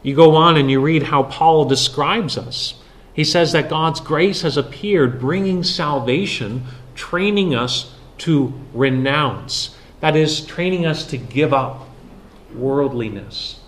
You 0.04 0.14
go 0.14 0.36
on 0.36 0.56
and 0.56 0.70
you 0.70 0.80
read 0.80 1.02
how 1.02 1.24
Paul 1.24 1.64
describes 1.64 2.38
us. 2.38 2.80
He 3.12 3.24
says 3.24 3.50
that 3.50 3.68
God's 3.68 3.98
grace 3.98 4.42
has 4.42 4.56
appeared, 4.56 5.18
bringing 5.18 5.64
salvation, 5.64 6.62
training 6.94 7.56
us 7.56 7.92
to 8.18 8.54
renounce. 8.72 9.74
That 9.98 10.14
is, 10.14 10.46
training 10.46 10.86
us 10.86 11.06
to 11.06 11.18
give 11.18 11.52
up 11.52 11.88
worldliness, 12.54 13.58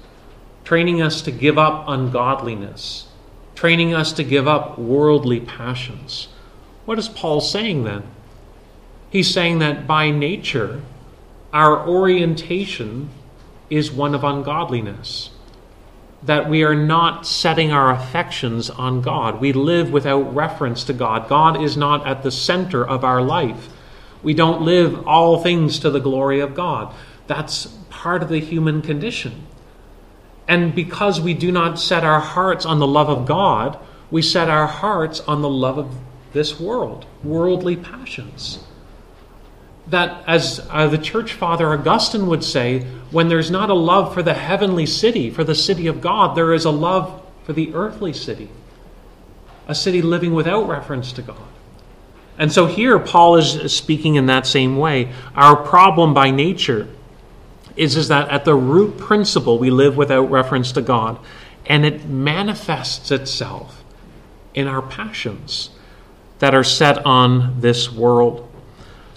training 0.62 1.02
us 1.02 1.22
to 1.22 1.32
give 1.32 1.58
up 1.58 1.88
ungodliness, 1.88 3.08
training 3.56 3.94
us 3.94 4.12
to 4.12 4.22
give 4.22 4.46
up 4.46 4.78
worldly 4.78 5.40
passions. 5.40 6.28
What 6.84 7.00
is 7.00 7.08
Paul 7.08 7.40
saying 7.40 7.82
then? 7.82 8.04
He's 9.10 9.32
saying 9.32 9.58
that 9.60 9.86
by 9.86 10.10
nature, 10.10 10.82
our 11.52 11.86
orientation 11.88 13.08
is 13.70 13.90
one 13.90 14.14
of 14.14 14.24
ungodliness. 14.24 15.30
That 16.22 16.48
we 16.48 16.62
are 16.64 16.74
not 16.74 17.26
setting 17.26 17.70
our 17.70 17.90
affections 17.90 18.70
on 18.70 19.00
God. 19.00 19.40
We 19.40 19.52
live 19.52 19.92
without 19.92 20.34
reference 20.34 20.84
to 20.84 20.92
God. 20.92 21.28
God 21.28 21.62
is 21.62 21.76
not 21.76 22.06
at 22.06 22.22
the 22.22 22.30
center 22.30 22.86
of 22.86 23.04
our 23.04 23.22
life. 23.22 23.68
We 24.22 24.34
don't 24.34 24.62
live 24.62 25.06
all 25.06 25.42
things 25.42 25.78
to 25.78 25.90
the 25.90 26.00
glory 26.00 26.40
of 26.40 26.54
God. 26.54 26.92
That's 27.28 27.66
part 27.88 28.22
of 28.22 28.28
the 28.28 28.40
human 28.40 28.82
condition. 28.82 29.46
And 30.48 30.74
because 30.74 31.20
we 31.20 31.34
do 31.34 31.52
not 31.52 31.78
set 31.78 32.04
our 32.04 32.20
hearts 32.20 32.66
on 32.66 32.78
the 32.78 32.86
love 32.86 33.08
of 33.08 33.26
God, 33.26 33.78
we 34.10 34.22
set 34.22 34.48
our 34.48 34.66
hearts 34.66 35.20
on 35.20 35.42
the 35.42 35.48
love 35.48 35.78
of 35.78 35.94
this 36.32 36.58
world, 36.58 37.06
worldly 37.22 37.76
passions. 37.76 38.64
That, 39.90 40.22
as 40.26 40.66
uh, 40.70 40.88
the 40.88 40.98
church 40.98 41.32
father 41.32 41.72
Augustine 41.72 42.26
would 42.26 42.44
say, 42.44 42.80
when 43.10 43.28
there's 43.28 43.50
not 43.50 43.70
a 43.70 43.74
love 43.74 44.12
for 44.12 44.22
the 44.22 44.34
heavenly 44.34 44.84
city, 44.86 45.30
for 45.30 45.44
the 45.44 45.54
city 45.54 45.86
of 45.86 46.00
God, 46.00 46.36
there 46.36 46.52
is 46.52 46.64
a 46.64 46.70
love 46.70 47.22
for 47.44 47.54
the 47.54 47.74
earthly 47.74 48.12
city, 48.12 48.50
a 49.66 49.74
city 49.74 50.02
living 50.02 50.34
without 50.34 50.68
reference 50.68 51.12
to 51.14 51.22
God. 51.22 51.40
And 52.36 52.52
so 52.52 52.66
here, 52.66 52.98
Paul 52.98 53.36
is 53.36 53.74
speaking 53.74 54.14
in 54.14 54.26
that 54.26 54.46
same 54.46 54.76
way. 54.76 55.12
Our 55.34 55.56
problem 55.56 56.14
by 56.14 56.30
nature 56.30 56.88
is, 57.74 57.96
is 57.96 58.08
that 58.08 58.28
at 58.28 58.44
the 58.44 58.54
root 58.54 58.98
principle, 58.98 59.58
we 59.58 59.70
live 59.70 59.96
without 59.96 60.30
reference 60.30 60.72
to 60.72 60.82
God, 60.82 61.18
and 61.66 61.84
it 61.84 62.06
manifests 62.06 63.10
itself 63.10 63.82
in 64.54 64.66
our 64.66 64.82
passions 64.82 65.70
that 66.38 66.54
are 66.54 66.64
set 66.64 67.04
on 67.04 67.60
this 67.60 67.90
world. 67.92 68.47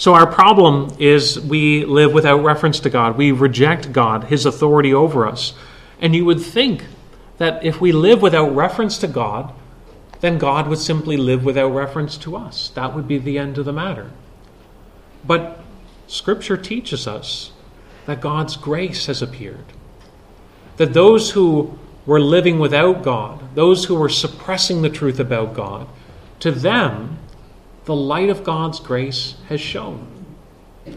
So, 0.02 0.16
our 0.16 0.26
problem 0.26 0.96
is 0.98 1.40
we 1.40 1.86
live 1.86 2.12
without 2.12 2.44
reference 2.44 2.80
to 2.80 2.90
God. 2.90 3.18
We 3.18 3.32
reject 3.32 3.94
God, 3.94 4.24
His 4.24 4.48
authority 4.48 4.92
over 4.92 5.28
us. 5.28 5.54
And 6.00 6.16
you 6.16 6.26
would 6.26 6.42
think 6.42 6.86
that 7.38 7.64
if 7.64 7.80
we 7.80 7.92
live 7.92 8.20
without 8.20 8.56
reference 8.56 8.98
to 8.98 9.08
God, 9.08 9.54
then 10.20 10.40
God 10.40 10.68
would 10.68 10.80
simply 10.80 11.18
live 11.18 11.46
without 11.46 11.70
reference 11.70 12.18
to 12.18 12.36
us. 12.36 12.70
That 12.70 12.96
would 12.96 13.08
be 13.08 13.20
the 13.20 13.38
end 13.38 13.60
of 13.60 13.66
the 13.66 13.74
matter. 13.74 14.10
But 15.24 15.60
Scripture 16.08 16.58
teaches 16.58 17.06
us 17.06 17.52
that 18.08 18.22
God's 18.22 18.58
grace 18.58 19.06
has 19.06 19.22
appeared. 19.22 19.66
That 20.78 20.96
those 20.96 21.30
who 21.30 21.78
were 22.08 22.20
living 22.20 22.58
without 22.58 23.04
God, 23.04 23.54
those 23.54 23.86
who 23.86 23.94
were 23.94 24.10
suppressing 24.10 24.82
the 24.82 24.90
truth 24.90 25.20
about 25.20 25.54
God, 25.54 25.88
to 26.40 26.50
them, 26.50 27.20
the 27.86 27.96
light 27.96 28.30
of 28.30 28.44
God's 28.44 28.80
grace 28.80 29.36
has 29.50 29.60
shone. 29.60 30.08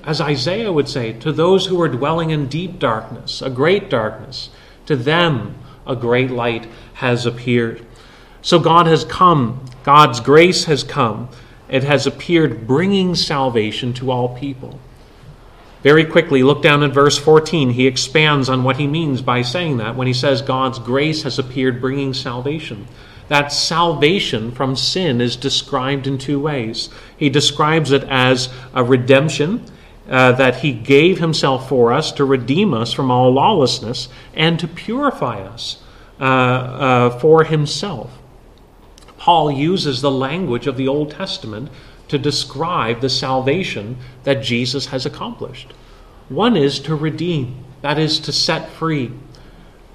As 0.03 0.21
Isaiah 0.21 0.73
would 0.73 0.89
say, 0.89 1.13
to 1.21 1.33
those 1.33 1.67
who 1.67 1.77
were 1.77 1.89
dwelling 1.89 2.31
in 2.31 2.47
deep 2.47 2.79
darkness, 2.79 3.43
a 3.43 3.51
great 3.51 3.91
darkness, 3.91 4.51
to 4.87 4.97
them 4.97 5.57
a 5.87 5.97
great 5.97 6.31
light 6.31 6.67
has 6.95 7.27
appeared. 7.27 7.85
So 8.43 8.59
God 8.59 8.87
has 8.87 9.05
come, 9.05 9.65
God's 9.85 10.21
grace 10.21 10.65
has 10.65 10.83
come. 10.85 11.29
It 11.69 11.85
has 11.85 12.07
appeared 12.07 12.67
bringing 12.67 13.15
salvation 13.15 13.95
to 13.95 14.11
all 14.11 14.37
people. 14.37 14.79
Very 15.83 16.05
quickly, 16.05 16.43
look 16.43 16.63
down 16.63 16.83
at 16.83 16.93
verse 16.93 17.19
14. 17.19 17.71
He 17.71 17.87
expands 17.87 18.49
on 18.49 18.65
what 18.65 18.77
he 18.77 18.87
means 18.87 19.21
by 19.21 19.43
saying 19.43 19.79
that 19.79 19.97
when 19.97 20.07
he 20.07 20.15
says 20.15 20.41
God's 20.41 20.79
grace 20.79 21.23
has 21.25 21.39
appeared 21.39 21.81
bringing 21.81 22.15
salvation. 22.15 22.87
That 23.29 23.53
salvation 23.53 24.53
from 24.53 24.77
sin 24.77 25.21
is 25.21 25.37
described 25.37 26.07
in 26.07 26.19
two 26.19 26.39
ways. 26.39 26.91
He 27.17 27.31
describes 27.31 27.91
it 27.91 28.05
as 28.05 28.49
a 28.75 28.85
redemption, 28.85 29.65
uh, 30.09 30.33
that 30.33 30.57
he 30.57 30.73
gave 30.73 31.19
himself 31.19 31.69
for 31.69 31.93
us 31.93 32.13
to 32.13 32.25
redeem 32.25 32.75
us 32.75 32.93
from 32.93 33.11
all 33.11 33.33
lawlessness 33.33 34.09
and 34.35 34.59
to 34.61 34.69
purify 34.69 35.41
us 35.41 35.83
uh, 36.21 36.25
uh, 36.25 37.19
for 37.19 37.45
himself. 37.45 38.11
Paul 39.17 39.51
uses 39.51 40.03
the 40.03 40.11
language 40.11 40.67
of 40.67 40.77
the 40.77 40.89
Old 40.89 41.11
Testament 41.11 41.71
to 42.09 42.19
describe 42.19 43.01
the 43.01 43.09
salvation 43.09 43.97
that 44.25 44.43
Jesus 44.43 44.87
has 44.87 45.07
accomplished. 45.07 45.73
One 46.29 46.57
is 46.57 46.79
to 46.81 46.95
redeem, 46.95 47.65
that 47.81 47.99
is, 47.99 48.21
to 48.21 48.33
set 48.33 48.69
free, 48.69 49.11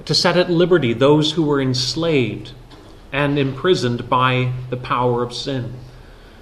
to 0.05 0.15
set 0.15 0.37
at 0.37 0.49
liberty 0.49 0.93
those 0.93 1.33
who 1.33 1.43
were 1.43 1.61
enslaved 1.61 2.53
and 3.11 3.39
imprisoned 3.39 4.09
by 4.09 4.51
the 4.69 4.77
power 4.77 5.23
of 5.23 5.33
sin. 5.33 5.73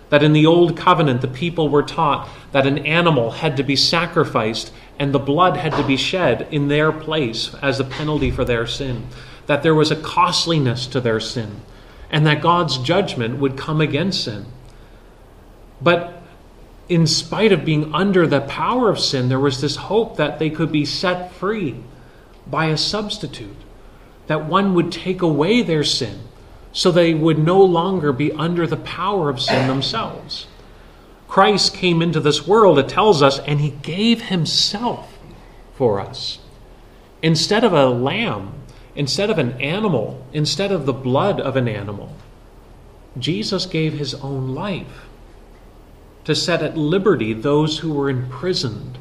That 0.09 0.23
in 0.23 0.33
the 0.33 0.45
Old 0.45 0.77
Covenant, 0.77 1.21
the 1.21 1.27
people 1.27 1.69
were 1.69 1.83
taught 1.83 2.29
that 2.51 2.67
an 2.67 2.79
animal 2.79 3.31
had 3.31 3.57
to 3.57 3.63
be 3.63 3.75
sacrificed 3.75 4.71
and 4.97 5.13
the 5.13 5.19
blood 5.19 5.57
had 5.57 5.73
to 5.73 5.83
be 5.83 5.97
shed 5.97 6.47
in 6.51 6.67
their 6.67 6.91
place 6.91 7.53
as 7.61 7.79
a 7.79 7.83
penalty 7.83 8.31
for 8.31 8.45
their 8.45 8.65
sin. 8.65 9.07
That 9.47 9.63
there 9.63 9.75
was 9.75 9.91
a 9.91 10.01
costliness 10.01 10.87
to 10.87 11.01
their 11.01 11.19
sin 11.19 11.61
and 12.09 12.25
that 12.25 12.41
God's 12.41 12.77
judgment 12.77 13.39
would 13.39 13.57
come 13.57 13.81
against 13.81 14.23
sin. 14.23 14.45
But 15.81 16.23
in 16.89 17.05
spite 17.05 17.51
of 17.51 17.65
being 17.65 17.93
under 17.93 18.25
the 18.25 18.41
power 18.41 18.89
of 18.89 18.99
sin, 18.99 19.27
there 19.27 19.39
was 19.39 19.59
this 19.59 19.75
hope 19.75 20.15
that 20.17 20.39
they 20.39 20.49
could 20.49 20.71
be 20.71 20.85
set 20.85 21.33
free 21.33 21.83
by 22.49 22.67
a 22.67 22.77
substitute, 22.77 23.57
that 24.27 24.45
one 24.45 24.73
would 24.73 24.91
take 24.91 25.21
away 25.21 25.61
their 25.61 25.83
sin 25.83 26.26
so 26.77 26.91
they 26.91 27.13
would 27.13 27.39
no 27.39 27.61
longer 27.61 28.11
be 28.11 28.31
under 28.33 28.67
the 28.67 28.77
power 28.77 29.29
of 29.29 29.41
sin 29.41 29.67
themselves. 29.67 30.47
Christ 31.27 31.73
came 31.73 32.01
into 32.01 32.19
this 32.19 32.47
world, 32.47 32.79
it 32.79 32.87
tells 32.87 33.21
us, 33.21 33.39
and 33.39 33.59
he 33.59 33.71
gave 33.71 34.23
himself 34.23 35.17
for 35.75 35.99
us. 35.99 36.39
Instead 37.21 37.63
of 37.63 37.73
a 37.73 37.89
lamb 37.89 38.57
Instead 38.97 39.29
of 39.29 39.37
an 39.37 39.51
animal, 39.61 40.25
instead 40.33 40.71
of 40.71 40.87
the 40.87 40.91
blood 40.91 41.39
of 41.39 41.55
an 41.55 41.67
animal, 41.67 42.15
Jesus 43.15 43.67
gave 43.67 43.93
his 43.93 44.15
own 44.15 44.55
life 44.55 45.05
to 46.25 46.33
set 46.33 46.63
at 46.63 46.75
liberty 46.75 47.31
those 47.31 47.77
who 47.77 47.93
were 47.93 48.09
imprisoned 48.09 48.97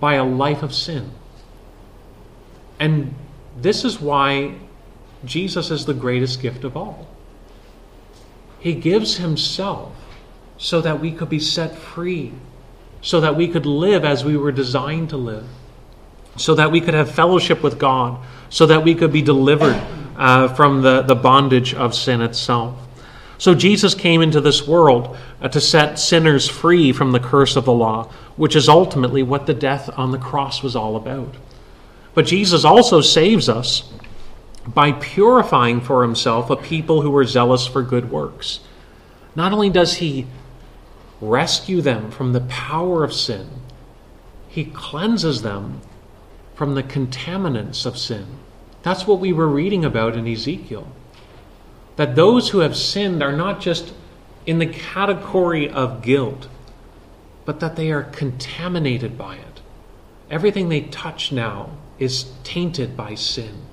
by 0.00 0.14
a 0.14 0.24
life 0.24 0.62
of 0.62 0.74
sin. 0.74 1.12
And 2.78 3.14
this 3.56 3.86
is 3.86 4.02
why 4.02 4.56
Jesus 5.24 5.70
is 5.70 5.84
the 5.84 5.94
greatest 5.94 6.40
gift 6.40 6.64
of 6.64 6.76
all. 6.76 7.06
He 8.58 8.74
gives 8.74 9.16
himself 9.16 9.92
so 10.58 10.80
that 10.80 11.00
we 11.00 11.12
could 11.12 11.28
be 11.28 11.40
set 11.40 11.74
free, 11.76 12.32
so 13.00 13.20
that 13.20 13.36
we 13.36 13.48
could 13.48 13.66
live 13.66 14.04
as 14.04 14.24
we 14.24 14.36
were 14.36 14.52
designed 14.52 15.10
to 15.10 15.16
live 15.16 15.46
so 16.36 16.54
that 16.54 16.70
we 16.70 16.80
could 16.80 16.94
have 16.94 17.10
fellowship 17.10 17.62
with 17.62 17.78
God, 17.78 18.18
so 18.48 18.66
that 18.66 18.82
we 18.84 18.94
could 18.94 19.12
be 19.12 19.22
delivered 19.22 19.80
uh, 20.16 20.48
from 20.54 20.82
the, 20.82 21.02
the 21.02 21.14
bondage 21.14 21.74
of 21.74 21.94
sin 21.94 22.22
itself. 22.22 22.78
So 23.38 23.54
Jesus 23.54 23.94
came 23.94 24.22
into 24.22 24.40
this 24.40 24.66
world 24.66 25.16
uh, 25.40 25.48
to 25.48 25.60
set 25.60 25.98
sinners 25.98 26.48
free 26.48 26.92
from 26.92 27.12
the 27.12 27.20
curse 27.20 27.56
of 27.56 27.64
the 27.64 27.72
law, 27.72 28.10
which 28.36 28.54
is 28.54 28.68
ultimately 28.68 29.22
what 29.22 29.46
the 29.46 29.54
death 29.54 29.90
on 29.98 30.10
the 30.10 30.18
cross 30.18 30.62
was 30.62 30.76
all 30.76 30.96
about. 30.96 31.34
But 32.14 32.26
Jesus 32.26 32.64
also 32.64 33.00
saves 33.00 33.48
us 33.48 33.90
by 34.74 34.92
purifying 34.92 35.80
for 35.80 36.02
himself 36.02 36.50
a 36.50 36.56
people 36.56 37.02
who 37.02 37.16
are 37.16 37.24
zealous 37.24 37.66
for 37.66 37.82
good 37.82 38.10
works. 38.10 38.60
Not 39.34 39.52
only 39.52 39.70
does 39.70 39.94
he 39.96 40.26
rescue 41.20 41.80
them 41.80 42.10
from 42.10 42.32
the 42.32 42.40
power 42.40 43.04
of 43.04 43.12
sin, 43.12 43.48
he 44.48 44.64
cleanses 44.64 45.42
them 45.42 45.80
from 46.54 46.74
the 46.74 46.82
contaminants 46.82 47.86
of 47.86 47.98
sin. 47.98 48.26
That's 48.82 49.06
what 49.06 49.20
we 49.20 49.32
were 49.32 49.48
reading 49.48 49.84
about 49.84 50.16
in 50.16 50.26
Ezekiel. 50.26 50.90
That 51.96 52.16
those 52.16 52.50
who 52.50 52.58
have 52.58 52.76
sinned 52.76 53.22
are 53.22 53.36
not 53.36 53.60
just 53.60 53.92
in 54.46 54.58
the 54.58 54.66
category 54.66 55.68
of 55.68 56.02
guilt, 56.02 56.48
but 57.44 57.60
that 57.60 57.76
they 57.76 57.90
are 57.90 58.02
contaminated 58.02 59.18
by 59.18 59.36
it. 59.36 59.60
Everything 60.30 60.68
they 60.68 60.82
touch 60.82 61.32
now 61.32 61.70
is 61.98 62.32
tainted 62.44 62.96
by 62.96 63.14
sin. 63.14 63.69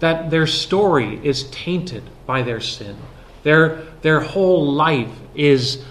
That 0.00 0.30
their 0.30 0.46
story 0.46 1.20
is 1.24 1.50
tainted 1.50 2.04
by 2.26 2.42
their 2.42 2.60
sin. 2.60 2.96
Their, 3.42 3.82
their 4.02 4.20
whole 4.20 4.72
life 4.72 5.12
is 5.34 5.84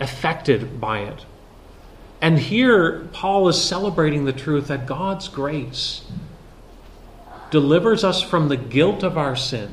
affected 0.00 0.80
by 0.80 1.00
it. 1.00 1.24
And 2.20 2.38
here, 2.38 3.08
Paul 3.12 3.48
is 3.48 3.60
celebrating 3.60 4.24
the 4.24 4.32
truth 4.32 4.68
that 4.68 4.86
God's 4.86 5.28
grace 5.28 6.04
delivers 7.50 8.04
us 8.04 8.22
from 8.22 8.48
the 8.48 8.56
guilt 8.56 9.02
of 9.02 9.18
our 9.18 9.36
sin, 9.36 9.68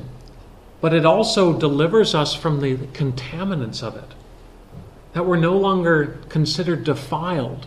but 0.80 0.92
it 0.92 1.06
also 1.06 1.58
delivers 1.58 2.14
us 2.14 2.34
from 2.34 2.60
the 2.60 2.76
contaminants 2.76 3.82
of 3.82 3.96
it. 3.96 4.14
That 5.12 5.26
we're 5.26 5.36
no 5.36 5.56
longer 5.56 6.18
considered 6.28 6.84
defiled, 6.84 7.66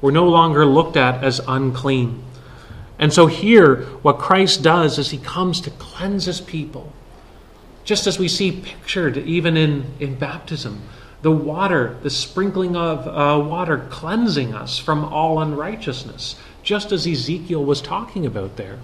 we're 0.00 0.10
no 0.10 0.28
longer 0.28 0.64
looked 0.64 0.96
at 0.96 1.22
as 1.22 1.40
unclean. 1.46 2.22
And 3.00 3.12
so, 3.12 3.26
here, 3.26 3.76
what 4.02 4.18
Christ 4.18 4.62
does 4.62 4.98
is 4.98 5.10
he 5.10 5.18
comes 5.18 5.60
to 5.62 5.70
cleanse 5.70 6.26
his 6.26 6.40
people. 6.40 6.92
Just 7.82 8.06
as 8.06 8.18
we 8.18 8.28
see 8.28 8.52
pictured 8.52 9.16
even 9.16 9.56
in, 9.56 9.86
in 9.98 10.14
baptism, 10.14 10.82
the 11.22 11.30
water, 11.30 11.96
the 12.02 12.10
sprinkling 12.10 12.76
of 12.76 13.08
uh, 13.08 13.42
water 13.42 13.86
cleansing 13.90 14.54
us 14.54 14.78
from 14.78 15.04
all 15.04 15.40
unrighteousness, 15.40 16.36
just 16.62 16.92
as 16.92 17.06
Ezekiel 17.06 17.64
was 17.64 17.80
talking 17.80 18.26
about 18.26 18.56
there. 18.56 18.78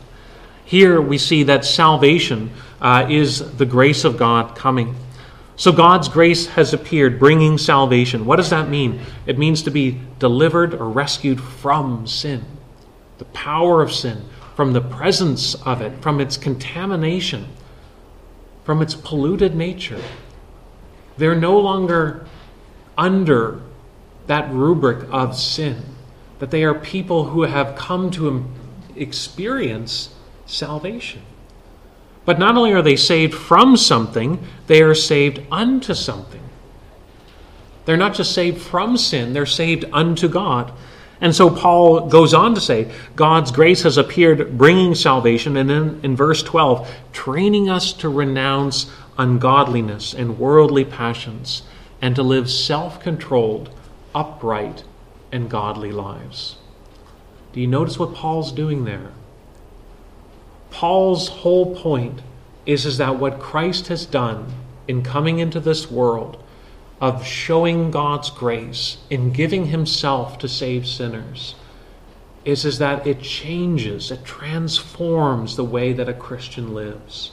Here 0.65 1.01
we 1.01 1.19
see 1.19 1.45
that 1.45 1.65
salvation 1.65 2.51
uh, 2.81 3.07
is 3.09 3.57
the 3.57 3.67
grace 3.67 4.05
of 4.05 4.17
God 4.17 4.57
coming. 4.57 4.97
So 5.57 5.73
God's 5.73 6.09
grace 6.09 6.47
has 6.49 6.75
appeared, 6.75 7.19
bringing 7.19 7.57
salvation. 7.59 8.27
What 8.27 8.37
does 8.37 8.51
that 8.51 8.69
mean? 8.69 9.01
It 9.27 9.39
means 9.39 9.63
to 9.63 9.71
be 9.71 10.01
delivered 10.19 10.75
or 10.75 10.89
rescued 10.89 11.41
from 11.41 12.07
sin, 12.07 12.45
the 13.19 13.25
power 13.27 13.83
of 13.83 13.93
sin, 13.93 14.25
from 14.55 14.73
the 14.73 14.81
presence 14.81 15.55
of 15.67 15.81
it, 15.81 16.01
from 16.03 16.21
its 16.21 16.37
contamination, 16.37 17.47
from 18.65 18.83
its 18.83 18.95
polluted 18.95 19.55
nature. 19.55 20.01
They're 21.17 21.35
no 21.35 21.59
longer 21.59 22.27
under 22.97 23.61
that 24.27 24.51
rubric 24.53 25.07
of 25.13 25.37
sin, 25.37 25.83
that 26.39 26.51
they 26.51 26.65
are 26.65 26.75
people 26.75 27.25
who 27.25 27.43
have 27.43 27.77
come 27.77 28.11
to 28.13 28.45
experience 28.97 30.15
salvation. 30.47 31.23
But 32.25 32.39
not 32.39 32.57
only 32.57 32.73
are 32.73 32.83
they 32.83 32.97
saved 32.97 33.35
from 33.35 33.77
something, 33.77 34.45
they 34.67 34.83
are 34.83 34.95
saved 34.95 35.41
unto 35.51 35.95
something. 35.95 36.43
They're 37.85 37.97
not 37.97 38.15
just 38.15 38.33
saved 38.33 38.61
from 38.61 38.97
sin, 38.97 39.33
they're 39.33 39.47
saved 39.47 39.85
unto 39.93 40.29
God. 40.29 40.73
And 41.21 41.35
so 41.35 41.49
Paul 41.49 42.09
goes 42.09 42.35
on 42.35 42.55
to 42.55 42.61
say, 42.61 42.93
God's 43.15 43.51
grace 43.51 43.83
has 43.83 43.97
appeared 43.97 44.59
bringing 44.59 44.95
salvation, 44.95 45.57
and 45.57 45.69
then 45.69 46.01
in 46.03 46.15
verse 46.15 46.43
12, 46.43 46.89
training 47.13 47.71
us 47.71 47.93
to 47.95 48.09
renounce 48.09 48.91
ungodliness 49.19 50.13
and 50.13 50.39
worldly 50.39 50.85
passions, 50.85 51.63
and 52.03 52.15
to 52.17 52.23
live 52.23 52.51
self 52.51 53.01
controlled, 53.01 53.71
upright, 54.15 54.85
and 55.33 55.49
godly 55.49 55.91
lives. 55.91 56.57
Do 57.53 57.61
you 57.61 57.67
notice 57.67 57.99
what 57.99 58.15
Paul's 58.15 58.53
doing 58.53 58.85
there? 58.85 59.13
Paul's 60.71 61.29
whole 61.29 61.75
point 61.75 62.21
is, 62.67 62.85
is 62.85 62.99
that 62.99 63.19
what 63.19 63.41
Christ 63.41 63.89
has 63.89 64.05
done 64.05 64.53
in 64.87 65.03
coming 65.03 65.39
into 65.39 65.61
this 65.61 65.91
world, 65.91 66.43
of 67.01 67.27
showing 67.27 67.91
God's 67.91 68.31
grace, 68.31 68.99
in 69.11 69.33
giving 69.33 69.67
himself 69.67 70.39
to 70.39 70.49
save 70.49 70.87
sinners, 70.87 71.55
is, 72.45 72.65
is 72.65 72.79
that 72.79 73.07
it 73.07 73.21
changes, 73.21 74.11
it 74.11 74.25
transforms 74.25 75.57
the 75.57 75.65
way 75.65 75.93
that 75.93 76.09
a 76.09 76.15
Christian 76.15 76.75
lives. 76.75 77.33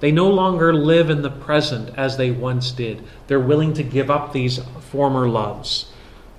They 0.00 0.10
no 0.10 0.28
longer 0.28 0.72
live 0.72 1.10
in 1.10 1.22
the 1.22 1.30
present 1.30 1.96
as 1.96 2.16
they 2.16 2.30
once 2.30 2.72
did. 2.72 3.04
They're 3.26 3.38
willing 3.38 3.74
to 3.74 3.82
give 3.82 4.10
up 4.10 4.32
these 4.32 4.58
former 4.90 5.28
loves. 5.28 5.92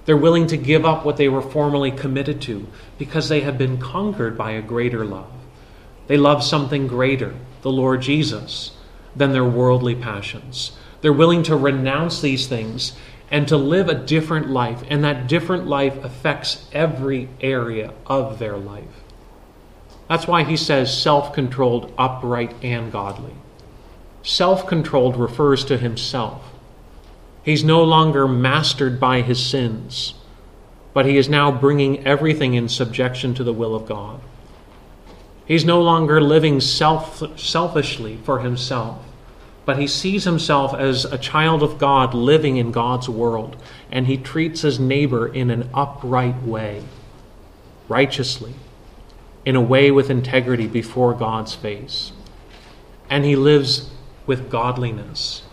They're 0.06 0.18
willing 0.18 0.48
to 0.48 0.58
give 0.58 0.86
up 0.86 1.06
what 1.06 1.16
they 1.18 1.30
were 1.30 1.42
formerly 1.42 1.92
committed 1.92 2.42
to 2.42 2.68
because 2.98 3.30
they 3.30 3.42
have 3.42 3.58
been 3.58 3.78
conquered 3.78 4.38
by 4.38 4.52
a 4.52 4.62
greater 4.62 5.06
love. 5.06 5.32
They 6.08 6.18
love 6.18 6.44
something 6.44 6.88
greater, 6.88 7.36
the 7.62 7.72
Lord 7.72 8.02
Jesus, 8.02 8.72
than 9.16 9.32
their 9.32 9.46
worldly 9.46 9.96
passions. 9.96 10.74
They're 11.04 11.14
willing 11.14 11.44
to 11.44 11.56
renounce 11.58 12.22
these 12.22 12.48
things 12.48 12.94
and 13.30 13.46
to 13.50 13.58
live 13.58 13.90
a 13.90 13.94
different 13.94 14.50
life, 14.50 14.84
and 14.90 15.04
that 15.04 15.28
different 15.28 15.68
life 15.68 16.02
affects 16.02 16.66
every 16.72 17.28
area 17.42 17.92
of 18.08 18.40
their 18.40 18.56
life. 18.56 19.04
That's 20.08 20.28
why 20.28 20.46
he 20.46 20.56
says 20.56 20.98
self 20.98 21.34
controlled, 21.34 21.94
upright, 21.98 22.56
and 22.64 22.90
godly. 22.90 23.34
Self 24.22 24.66
controlled 24.66 25.18
refers 25.18 25.66
to 25.66 25.78
himself. 25.78 26.42
He's 27.44 27.66
no 27.66 27.84
longer 27.84 28.26
mastered 28.26 28.98
by 28.98 29.24
his 29.24 29.46
sins, 29.46 30.14
but 30.94 31.06
he 31.06 31.18
is 31.18 31.28
now 31.28 31.52
bringing 31.52 32.08
everything 32.08 32.54
in 32.54 32.70
subjection 32.70 33.34
to 33.34 33.44
the 33.44 33.52
will 33.52 33.76
of 33.76 33.86
God. 33.86 34.22
He's 35.46 35.66
no 35.66 35.82
longer 35.82 36.22
living 36.22 36.62
self, 36.62 37.38
selfishly 37.38 38.16
for 38.24 38.40
himself, 38.40 39.04
but 39.66 39.78
he 39.78 39.88
sees 39.88 40.26
himself 40.26 40.74
as 40.74 41.06
a 41.06 41.18
child 41.18 41.64
of 41.64 41.78
God 41.78 42.14
living 42.14 42.58
in 42.58 42.72
God's 42.72 43.08
world, 43.08 43.56
and 43.92 44.08
he 44.08 44.18
treats 44.18 44.62
his 44.62 44.80
neighbor 44.80 45.28
in 45.28 45.50
an 45.50 45.70
upright 45.74 46.44
way, 46.44 46.84
righteously, 47.88 48.54
in 49.46 49.56
a 49.56 49.62
way 49.62 49.92
with 49.92 50.10
integrity 50.10 50.68
before 50.68 51.14
God's 51.14 51.56
face. 51.56 52.12
And 53.10 53.24
he 53.24 53.36
lives 53.36 53.90
with 54.26 54.50
godliness, 54.50 55.44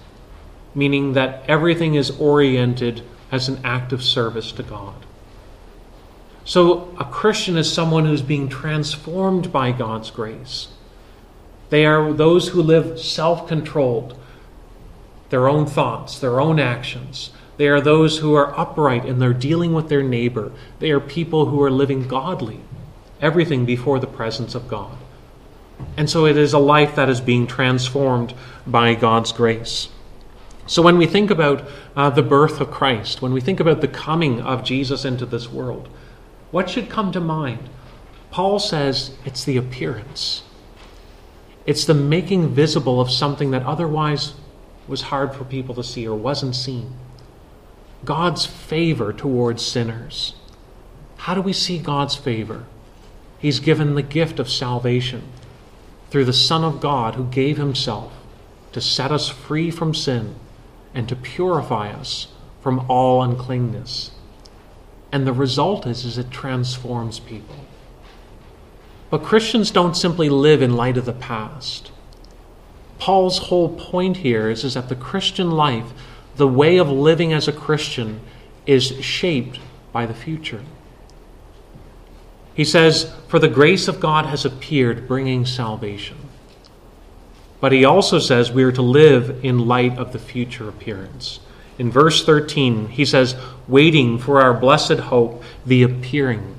meaning 0.75 1.13
that 1.13 1.45
everything 1.47 1.95
is 1.95 2.11
oriented 2.11 3.03
as 3.31 3.49
an 3.49 3.61
act 3.65 3.93
of 3.93 4.03
service 4.03 4.51
to 4.53 4.63
God. 4.63 5.07
So, 6.45 6.93
a 6.99 7.05
Christian 7.05 7.57
is 7.57 7.73
someone 7.73 8.07
who's 8.07 8.23
being 8.23 8.49
transformed 8.49 9.53
by 9.53 9.71
God's 9.73 10.11
grace. 10.11 10.69
They 11.71 11.87
are 11.87 12.13
those 12.13 12.49
who 12.49 12.63
live 12.63 13.01
self 13.01 13.49
controlled, 13.49 14.19
their 15.31 15.49
own 15.49 15.67
thoughts, 15.67 16.19
their 16.19 16.41
own 16.41 16.61
actions. 16.61 17.31
They 17.57 17.69
are 17.69 17.81
those 17.81 18.19
who 18.19 18.35
are 18.35 18.59
upright 18.59 19.05
in 19.05 19.19
their 19.19 19.33
dealing 19.33 19.73
with 19.73 19.89
their 19.89 20.03
neighbor. 20.03 20.53
They 20.79 20.91
are 20.91 21.01
people 21.01 21.47
who 21.47 21.63
are 21.63 21.71
living 21.71 22.09
godly, 22.09 22.61
everything 23.21 23.65
before 23.65 23.99
the 23.99 24.07
presence 24.07 24.55
of 24.55 24.69
God. 24.69 24.97
And 25.97 26.09
so 26.11 26.27
it 26.27 26.37
is 26.37 26.53
a 26.53 26.59
life 26.59 26.95
that 26.97 27.09
is 27.09 27.21
being 27.21 27.47
transformed 27.47 28.35
by 28.67 28.95
God's 28.95 29.33
grace. 29.33 29.89
So 30.67 30.83
when 30.83 30.99
we 30.99 31.07
think 31.07 31.31
about 31.31 31.69
uh, 31.97 32.11
the 32.11 32.23
birth 32.23 32.61
of 32.61 32.71
Christ, 32.71 33.21
when 33.21 33.33
we 33.33 33.41
think 33.41 33.61
about 33.61 33.81
the 33.81 33.89
coming 33.89 34.41
of 34.41 34.65
Jesus 34.65 35.05
into 35.05 35.27
this 35.27 35.51
world, 35.51 35.89
what 36.51 36.71
should 36.71 36.89
come 36.89 37.13
to 37.13 37.21
mind? 37.21 37.69
Paul 38.31 38.59
says 38.59 39.17
it's 39.25 39.45
the 39.45 39.57
appearance. 39.57 40.45
It's 41.67 41.85
the 41.85 41.95
making 41.95 42.49
visible 42.55 43.01
of 43.01 43.11
something 43.11 43.51
that 43.51 43.65
otherwise 43.65 44.35
was 44.89 45.03
hard 45.03 45.35
for 45.35 45.45
people 45.45 45.75
to 45.75 45.85
see 45.85 46.07
or 46.07 46.17
wasn't 46.17 46.57
seen. 46.57 46.93
God's 48.05 48.47
favor 48.47 49.13
towards 49.13 49.65
sinners. 49.65 50.35
How 51.19 51.35
do 51.35 51.43
we 51.43 51.53
see 51.53 51.79
God's 51.79 52.17
favor? 52.17 52.65
He's 53.39 53.61
given 53.61 53.95
the 53.95 54.03
gift 54.03 54.39
of 54.39 54.51
salvation 54.51 55.23
through 56.11 56.25
the 56.25 56.33
Son 56.33 56.65
of 56.65 56.81
God 56.81 57.15
who 57.15 57.25
gave 57.25 57.57
himself 57.57 58.13
to 58.73 58.81
set 58.81 59.13
us 59.13 59.29
free 59.29 59.71
from 59.71 59.95
sin 59.95 60.35
and 60.95 61.09
to 61.09 61.17
purify 61.17 61.91
us 61.91 62.29
from 62.63 62.85
all 62.91 63.23
uncleanness. 63.23 64.11
And 65.13 65.27
the 65.27 65.33
result 65.33 65.87
is, 65.87 66.05
is 66.05 66.19
it 66.19 66.31
transforms 66.31 67.21
people. 67.21 67.57
But 69.11 69.25
Christians 69.25 69.71
don't 69.71 69.97
simply 69.97 70.29
live 70.29 70.63
in 70.63 70.77
light 70.77 70.97
of 70.97 71.05
the 71.05 71.13
past. 71.13 71.91
Paul's 72.99 73.39
whole 73.39 73.71
point 73.77 74.19
here 74.19 74.49
is, 74.49 74.63
is 74.63 74.75
that 74.75 74.89
the 74.89 74.95
Christian 74.95 75.51
life, 75.51 75.93
the 76.37 76.47
way 76.47 76.77
of 76.77 76.89
living 76.89 77.33
as 77.33 77.49
a 77.49 77.53
Christian, 77.53 78.21
is 78.67 79.05
shaped 79.05 79.59
by 79.93 80.07
the 80.07 80.15
future. 80.15 80.63
He 82.55 82.65
says, 82.65 83.13
For 83.27 83.39
the 83.39 83.49
grace 83.49 83.89
of 83.89 84.01
God 84.01 84.27
has 84.27 84.45
appeared, 84.45 85.09
bringing 85.09 85.47
salvation. 85.47 86.17
But 87.61 87.73
he 87.73 87.85
also 87.85 88.19
says 88.19 88.51
we 88.51 88.65
are 88.65 88.73
to 88.73 88.83
live 88.83 89.45
in 89.45 89.67
light 89.67 89.99
of 89.99 90.13
the 90.13 90.19
future 90.19 90.69
appearance. 90.69 91.41
In 91.79 91.91
verse 91.91 92.25
13, 92.25 92.89
he 92.89 93.05
says, 93.05 93.37
waiting 93.69 94.19
for 94.19 94.41
our 94.43 94.53
blessed 94.53 94.99
hope, 94.99 95.43
the 95.65 95.83
appearing 95.83 96.57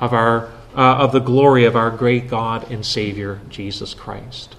of, 0.00 0.12
our, 0.12 0.50
uh, 0.76 0.96
of 0.96 1.12
the 1.12 1.20
glory 1.20 1.64
of 1.64 1.76
our 1.76 1.90
great 1.90 2.28
God 2.28 2.70
and 2.70 2.84
Savior, 2.84 3.40
Jesus 3.48 3.94
Christ. 3.94 4.56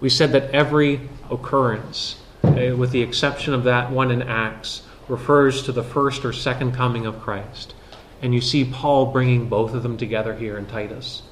We 0.00 0.08
said 0.08 0.32
that 0.32 0.50
every 0.50 1.08
occurrence 1.30 2.16
uh, 2.44 2.76
with 2.76 2.90
the 2.90 3.02
exception 3.02 3.54
of 3.54 3.64
that 3.64 3.90
one 3.90 4.10
in 4.10 4.22
Acts, 4.22 4.82
refers 5.08 5.62
to 5.62 5.72
the 5.72 5.82
first 5.82 6.24
or 6.24 6.32
second 6.32 6.72
coming 6.72 7.06
of 7.06 7.20
Christ. 7.20 7.74
And 8.20 8.34
you 8.34 8.40
see 8.40 8.64
Paul 8.64 9.06
bringing 9.06 9.48
both 9.48 9.74
of 9.74 9.82
them 9.82 9.96
together 9.96 10.34
here 10.34 10.58
in 10.58 10.66
Titus. 10.66 11.22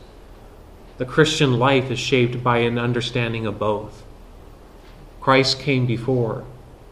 The 0.99 1.05
Christian 1.05 1.59
life 1.59 1.91
is 1.91 1.99
shaped 1.99 2.43
by 2.43 2.59
an 2.59 2.79
understanding 2.79 3.47
of 3.47 3.59
both. 3.59 4.03
Christ 5.21 5.61
came 5.61 5.87
before, 5.87 6.45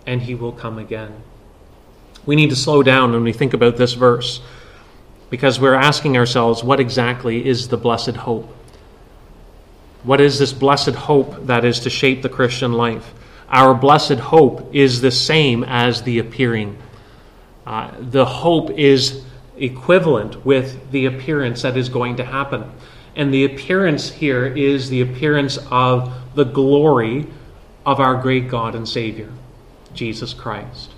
and 0.06 0.22
he 0.22 0.34
will 0.34 0.52
come 0.52 0.78
again. 0.78 1.22
We 2.26 2.36
need 2.36 2.50
to 2.50 2.56
slow 2.56 2.82
down 2.82 3.12
when 3.12 3.24
we 3.24 3.32
think 3.32 3.54
about 3.54 3.76
this 3.76 3.94
verse 3.94 4.40
because 5.30 5.60
we're 5.60 5.74
asking 5.74 6.16
ourselves 6.16 6.62
what 6.62 6.80
exactly 6.80 7.46
is 7.46 7.68
the 7.68 7.76
blessed 7.76 8.16
hope? 8.16 8.54
What 10.02 10.20
is 10.20 10.38
this 10.38 10.52
blessed 10.52 10.94
hope 10.94 11.46
that 11.46 11.64
is 11.64 11.80
to 11.80 11.90
shape 11.90 12.22
the 12.22 12.28
Christian 12.28 12.72
life? 12.72 13.14
Our 13.48 13.74
blessed 13.74 14.18
hope 14.18 14.74
is 14.74 15.00
the 15.00 15.10
same 15.10 15.64
as 15.64 16.02
the 16.02 16.18
appearing. 16.18 16.78
Uh, 17.66 17.90
the 17.98 18.24
hope 18.24 18.70
is 18.70 19.24
equivalent 19.56 20.44
with 20.44 20.90
the 20.90 21.06
appearance 21.06 21.62
that 21.62 21.76
is 21.76 21.88
going 21.88 22.16
to 22.16 22.24
happen. 22.24 22.70
And 23.14 23.32
the 23.34 23.44
appearance 23.44 24.10
here 24.10 24.46
is 24.46 24.88
the 24.88 25.02
appearance 25.02 25.58
of 25.70 26.12
the 26.34 26.44
glory 26.44 27.26
of 27.84 28.00
our 28.00 28.14
great 28.14 28.48
God 28.48 28.74
and 28.74 28.88
Savior, 28.88 29.30
Jesus 29.92 30.32
Christ. 30.32 30.94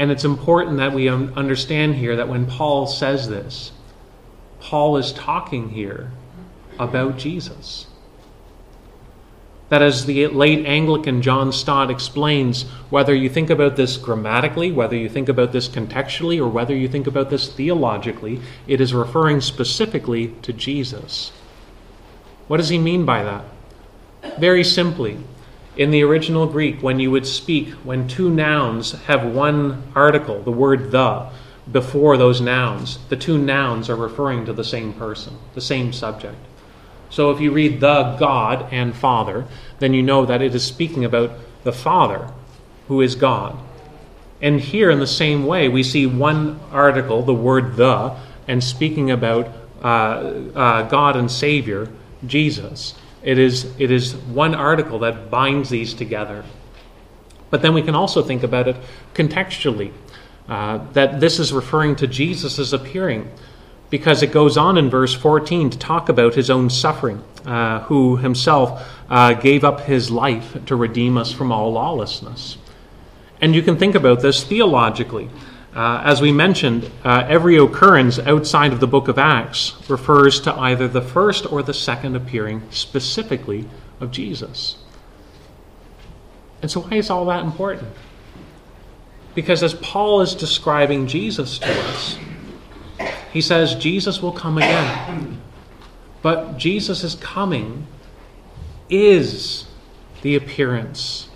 And 0.00 0.10
it's 0.10 0.24
important 0.24 0.78
that 0.78 0.94
we 0.94 1.10
understand 1.10 1.96
here 1.96 2.16
that 2.16 2.26
when 2.26 2.46
Paul 2.46 2.86
says 2.86 3.28
this, 3.28 3.70
Paul 4.58 4.96
is 4.96 5.12
talking 5.12 5.68
here 5.68 6.10
about 6.78 7.18
Jesus. 7.18 7.86
That, 9.68 9.82
as 9.82 10.06
the 10.06 10.26
late 10.28 10.64
Anglican 10.64 11.20
John 11.20 11.52
Stott 11.52 11.90
explains, 11.90 12.62
whether 12.88 13.14
you 13.14 13.28
think 13.28 13.50
about 13.50 13.76
this 13.76 13.98
grammatically, 13.98 14.72
whether 14.72 14.96
you 14.96 15.10
think 15.10 15.28
about 15.28 15.52
this 15.52 15.68
contextually, 15.68 16.40
or 16.40 16.48
whether 16.48 16.74
you 16.74 16.88
think 16.88 17.06
about 17.06 17.28
this 17.28 17.52
theologically, 17.52 18.40
it 18.66 18.80
is 18.80 18.94
referring 18.94 19.42
specifically 19.42 20.28
to 20.40 20.54
Jesus. 20.54 21.30
What 22.48 22.56
does 22.56 22.70
he 22.70 22.78
mean 22.78 23.04
by 23.04 23.22
that? 23.22 23.44
Very 24.38 24.64
simply, 24.64 25.18
in 25.80 25.90
the 25.90 26.02
original 26.02 26.46
Greek, 26.46 26.82
when 26.82 27.00
you 27.00 27.10
would 27.10 27.26
speak, 27.26 27.70
when 27.84 28.06
two 28.06 28.28
nouns 28.28 28.92
have 29.04 29.24
one 29.24 29.82
article, 29.94 30.42
the 30.42 30.52
word 30.52 30.90
the, 30.90 31.26
before 31.72 32.18
those 32.18 32.38
nouns, 32.38 32.98
the 33.08 33.16
two 33.16 33.38
nouns 33.38 33.88
are 33.88 33.96
referring 33.96 34.44
to 34.44 34.52
the 34.52 34.62
same 34.62 34.92
person, 34.92 35.38
the 35.54 35.60
same 35.62 35.90
subject. 35.90 36.36
So 37.08 37.30
if 37.30 37.40
you 37.40 37.50
read 37.50 37.80
the 37.80 38.14
God 38.20 38.70
and 38.70 38.94
Father, 38.94 39.46
then 39.78 39.94
you 39.94 40.02
know 40.02 40.26
that 40.26 40.42
it 40.42 40.54
is 40.54 40.62
speaking 40.62 41.02
about 41.02 41.30
the 41.64 41.72
Father, 41.72 42.30
who 42.88 43.00
is 43.00 43.14
God. 43.14 43.58
And 44.42 44.60
here, 44.60 44.90
in 44.90 44.98
the 44.98 45.06
same 45.06 45.46
way, 45.46 45.70
we 45.70 45.82
see 45.82 46.04
one 46.04 46.60
article, 46.70 47.22
the 47.22 47.32
word 47.32 47.76
the, 47.76 48.18
and 48.46 48.62
speaking 48.62 49.10
about 49.10 49.48
uh, 49.82 49.86
uh, 50.54 50.82
God 50.90 51.16
and 51.16 51.30
Savior, 51.30 51.88
Jesus. 52.26 52.92
It 53.22 53.38
is, 53.38 53.72
it 53.78 53.90
is 53.90 54.14
one 54.16 54.54
article 54.54 55.00
that 55.00 55.30
binds 55.30 55.68
these 55.68 55.94
together. 55.94 56.44
But 57.50 57.62
then 57.62 57.74
we 57.74 57.82
can 57.82 57.94
also 57.94 58.22
think 58.22 58.42
about 58.42 58.68
it 58.68 58.76
contextually 59.14 59.92
uh, 60.48 60.78
that 60.92 61.20
this 61.20 61.38
is 61.38 61.52
referring 61.52 61.96
to 61.96 62.06
Jesus' 62.06 62.72
appearing 62.72 63.30
because 63.90 64.22
it 64.22 64.32
goes 64.32 64.56
on 64.56 64.78
in 64.78 64.88
verse 64.88 65.14
14 65.14 65.70
to 65.70 65.78
talk 65.78 66.08
about 66.08 66.34
his 66.34 66.48
own 66.48 66.70
suffering, 66.70 67.22
uh, 67.44 67.80
who 67.80 68.16
himself 68.16 68.88
uh, 69.10 69.34
gave 69.34 69.64
up 69.64 69.80
his 69.80 70.10
life 70.10 70.56
to 70.66 70.76
redeem 70.76 71.18
us 71.18 71.32
from 71.32 71.50
all 71.50 71.72
lawlessness. 71.72 72.56
And 73.40 73.54
you 73.54 73.62
can 73.62 73.76
think 73.76 73.94
about 73.94 74.20
this 74.20 74.44
theologically. 74.44 75.28
Uh, 75.74 76.02
as 76.04 76.20
we 76.20 76.32
mentioned, 76.32 76.90
uh, 77.04 77.24
every 77.28 77.56
occurrence 77.56 78.18
outside 78.18 78.72
of 78.72 78.80
the 78.80 78.88
book 78.88 79.06
of 79.06 79.18
Acts 79.18 79.76
refers 79.88 80.40
to 80.40 80.52
either 80.54 80.88
the 80.88 81.00
first 81.00 81.50
or 81.50 81.62
the 81.62 81.74
second 81.74 82.16
appearing 82.16 82.62
specifically 82.70 83.68
of 84.00 84.10
Jesus. 84.10 84.78
And 86.60 86.70
so, 86.70 86.80
why 86.80 86.96
is 86.96 87.08
all 87.08 87.24
that 87.26 87.44
important? 87.44 87.88
Because 89.36 89.62
as 89.62 89.74
Paul 89.74 90.22
is 90.22 90.34
describing 90.34 91.06
Jesus 91.06 91.58
to 91.60 91.70
us, 91.70 92.18
he 93.32 93.40
says 93.40 93.76
Jesus 93.76 94.20
will 94.20 94.32
come 94.32 94.58
again. 94.58 95.40
But 96.20 96.58
Jesus' 96.58 97.14
coming 97.14 97.86
is 98.90 99.66
the 100.22 100.34
appearance 100.34 101.28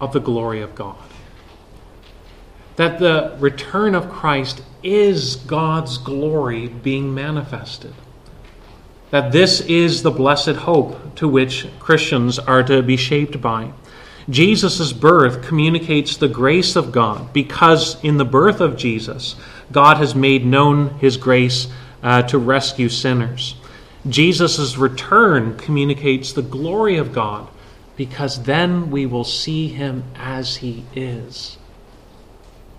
of 0.00 0.14
the 0.14 0.18
glory 0.18 0.62
of 0.62 0.74
God 0.74 1.09
that 2.80 2.98
the 2.98 3.36
return 3.38 3.94
of 3.94 4.08
Christ 4.08 4.62
is 4.82 5.36
God's 5.36 5.98
glory 5.98 6.66
being 6.66 7.14
manifested. 7.14 7.92
That 9.10 9.32
this 9.32 9.60
is 9.60 10.02
the 10.02 10.10
blessed 10.10 10.56
hope 10.64 11.14
to 11.16 11.28
which 11.28 11.66
Christians 11.78 12.38
are 12.38 12.62
to 12.62 12.82
be 12.82 12.96
shaped 12.96 13.38
by. 13.42 13.72
Jesus' 14.30 14.94
birth 14.94 15.42
communicates 15.42 16.16
the 16.16 16.26
grace 16.26 16.74
of 16.74 16.90
God 16.90 17.34
because 17.34 18.02
in 18.02 18.16
the 18.16 18.24
birth 18.24 18.62
of 18.62 18.78
Jesus, 18.78 19.36
God 19.70 19.98
has 19.98 20.14
made 20.14 20.46
known 20.46 20.94
his 21.00 21.18
grace 21.18 21.68
uh, 22.02 22.22
to 22.22 22.38
rescue 22.38 22.88
sinners. 22.88 23.56
Jesus' 24.08 24.78
return 24.78 25.58
communicates 25.58 26.32
the 26.32 26.40
glory 26.40 26.96
of 26.96 27.12
God 27.12 27.46
because 27.98 28.44
then 28.44 28.90
we 28.90 29.04
will 29.04 29.24
see 29.24 29.68
him 29.68 30.04
as 30.16 30.56
he 30.56 30.86
is. 30.94 31.58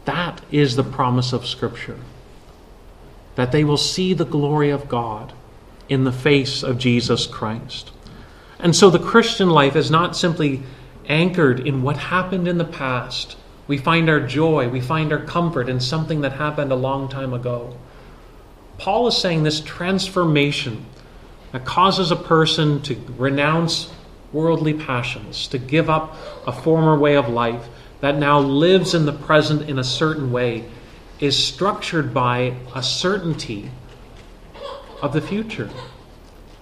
That 0.05 0.41
is 0.51 0.75
the 0.75 0.83
promise 0.83 1.33
of 1.33 1.45
Scripture. 1.45 1.99
That 3.35 3.51
they 3.51 3.63
will 3.63 3.77
see 3.77 4.13
the 4.13 4.25
glory 4.25 4.69
of 4.69 4.89
God 4.89 5.33
in 5.89 6.03
the 6.03 6.11
face 6.11 6.63
of 6.63 6.77
Jesus 6.77 7.27
Christ. 7.27 7.91
And 8.59 8.75
so 8.75 8.89
the 8.89 8.99
Christian 8.99 9.49
life 9.49 9.75
is 9.75 9.91
not 9.91 10.15
simply 10.15 10.63
anchored 11.07 11.59
in 11.59 11.81
what 11.81 11.97
happened 11.97 12.47
in 12.47 12.57
the 12.57 12.65
past. 12.65 13.35
We 13.67 13.77
find 13.77 14.09
our 14.09 14.19
joy, 14.19 14.69
we 14.69 14.81
find 14.81 15.11
our 15.11 15.23
comfort 15.23 15.69
in 15.69 15.79
something 15.79 16.21
that 16.21 16.33
happened 16.33 16.71
a 16.71 16.75
long 16.75 17.09
time 17.09 17.33
ago. 17.33 17.77
Paul 18.77 19.07
is 19.07 19.17
saying 19.17 19.43
this 19.43 19.61
transformation 19.61 20.85
that 21.51 21.65
causes 21.65 22.11
a 22.11 22.15
person 22.15 22.81
to 22.83 22.95
renounce 23.17 23.91
worldly 24.31 24.73
passions, 24.73 25.47
to 25.47 25.57
give 25.57 25.89
up 25.89 26.15
a 26.47 26.51
former 26.51 26.97
way 26.97 27.15
of 27.15 27.27
life, 27.27 27.67
that 28.01 28.17
now 28.17 28.39
lives 28.39 28.93
in 28.93 29.05
the 29.05 29.13
present 29.13 29.69
in 29.69 29.79
a 29.79 29.83
certain 29.83 30.31
way 30.31 30.65
is 31.19 31.41
structured 31.41 32.13
by 32.13 32.55
a 32.75 32.83
certainty 32.83 33.69
of 35.01 35.13
the 35.13 35.21
future. 35.21 35.69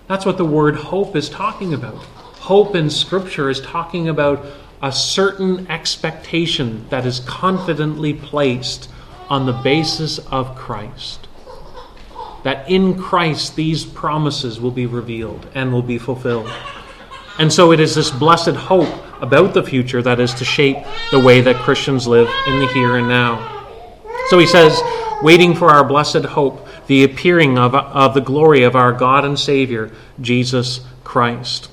That's 0.08 0.25
what 0.25 0.38
the 0.38 0.45
word 0.45 0.75
hope 0.75 1.15
is 1.15 1.30
talking 1.30 1.73
about. 1.73 1.95
Hope 1.95 2.75
in 2.75 2.89
Scripture 2.89 3.49
is 3.49 3.62
talking 3.62 4.10
about 4.10 4.45
a 4.82 4.91
certain 4.91 5.67
expectation 5.67 6.88
that 6.89 7.06
is 7.06 7.19
confidently 7.21 8.13
placed 8.13 8.89
on 9.30 9.45
the 9.45 9.54
basis 9.54 10.19
of 10.28 10.56
Christ. 10.56 11.28
That 12.43 12.69
in 12.69 12.97
Christ 12.97 13.56
these 13.56 13.86
promises 13.86 14.60
will 14.60 14.71
be 14.71 14.86
revealed 14.86 15.47
and 15.54 15.71
will 15.71 15.84
be 15.84 15.97
fulfilled. 15.97 16.52
And 17.38 17.52
so 17.52 17.71
it 17.71 17.80
is 17.80 17.95
this 17.95 18.12
blessed 18.12 18.56
hope 18.56 19.09
about 19.22 19.54
the 19.54 19.64
future 19.64 20.02
that 20.02 20.20
is 20.20 20.34
to 20.36 20.46
shape 20.46 20.78
the 21.12 21.20
way 21.20 21.42
that 21.42 21.56
Christians 21.58 22.08
live 22.08 22.30
in 22.48 22.60
the 22.60 22.68
here 22.68 22.98
and 22.98 23.08
now. 23.08 23.68
So 24.30 24.38
he 24.38 24.48
says, 24.48 24.80
waiting 25.22 25.56
for 25.56 25.70
our 25.70 25.84
blessed 25.84 26.26
hope, 26.26 26.68
the 26.88 27.04
appearing 27.04 27.58
of, 27.58 27.76
of 27.76 28.14
the 28.14 28.22
glory 28.22 28.64
of 28.64 28.76
our 28.76 28.94
God 28.94 29.26
and 29.26 29.38
Savior, 29.40 29.92
Jesus 30.22 30.82
Christ. 31.04 31.70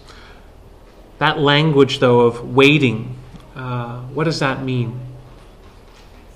That 1.19 1.39
language, 1.39 1.99
though, 1.99 2.21
of 2.21 2.55
waiting, 2.55 3.17
uh, 3.55 4.01
what 4.03 4.25
does 4.25 4.41
that 4.41 4.63
mean? 4.63 5.01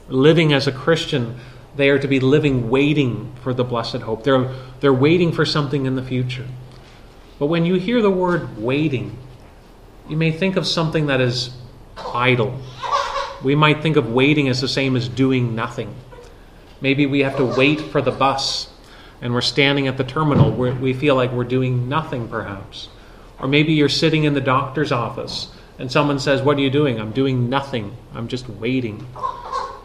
Living 0.09 0.53
as 0.53 0.67
a 0.67 0.73
Christian, 0.73 1.39
they 1.77 1.91
are 1.91 1.99
to 1.99 2.09
be 2.09 2.21
living 2.21 2.71
waiting 2.71 3.35
for 3.43 3.53
the 3.53 3.65
blessed 3.65 3.99
hope. 3.99 4.25
They're, 4.25 4.55
they're 4.81 4.93
waiting 4.93 5.33
for 5.33 5.45
something 5.45 5.87
in 5.87 5.97
the 5.97 6.03
future. 6.03 6.47
But 7.39 7.47
when 7.47 7.65
you 7.65 7.75
hear 7.75 8.03
the 8.03 8.11
word 8.11 8.59
waiting, 8.59 9.17
you 10.11 10.17
may 10.17 10.33
think 10.33 10.57
of 10.57 10.67
something 10.67 11.07
that 11.07 11.21
is 11.21 11.51
idle. 12.13 12.61
We 13.45 13.55
might 13.55 13.81
think 13.81 13.97
of 13.97 14.11
waiting 14.11 14.49
as 14.49 14.61
the 14.61 14.67
same 14.67 14.97
as 14.97 15.09
doing 15.09 15.55
nothing. 15.55 15.95
Maybe 16.81 17.07
we 17.07 17.21
have 17.21 17.37
to 17.37 17.45
wait 17.45 17.81
for 17.81 18.03
the 18.03 18.11
bus 18.11 18.69
and 19.23 19.33
we're 19.33 19.41
standing 19.41 19.87
at 19.87 19.99
the 19.99 20.05
terminal 20.05 20.51
we 20.51 20.93
feel 20.95 21.15
like 21.15 21.31
we're 21.31 21.45
doing 21.45 21.89
nothing, 21.89 22.27
perhaps. 22.29 22.89
Or 23.39 23.47
maybe 23.47 23.73
you're 23.73 23.89
sitting 23.89 24.25
in 24.25 24.35
the 24.35 24.41
doctor's 24.41 24.91
office 24.91 25.53
and 25.79 25.93
someone 25.93 26.19
says, 26.19 26.43
What 26.43 26.57
are 26.57 26.61
you 26.61 26.71
doing? 26.71 26.99
I'm 26.99 27.13
doing 27.13 27.49
nothing. 27.49 27.97
I'm 28.13 28.27
just 28.27 28.49
waiting. 28.49 29.07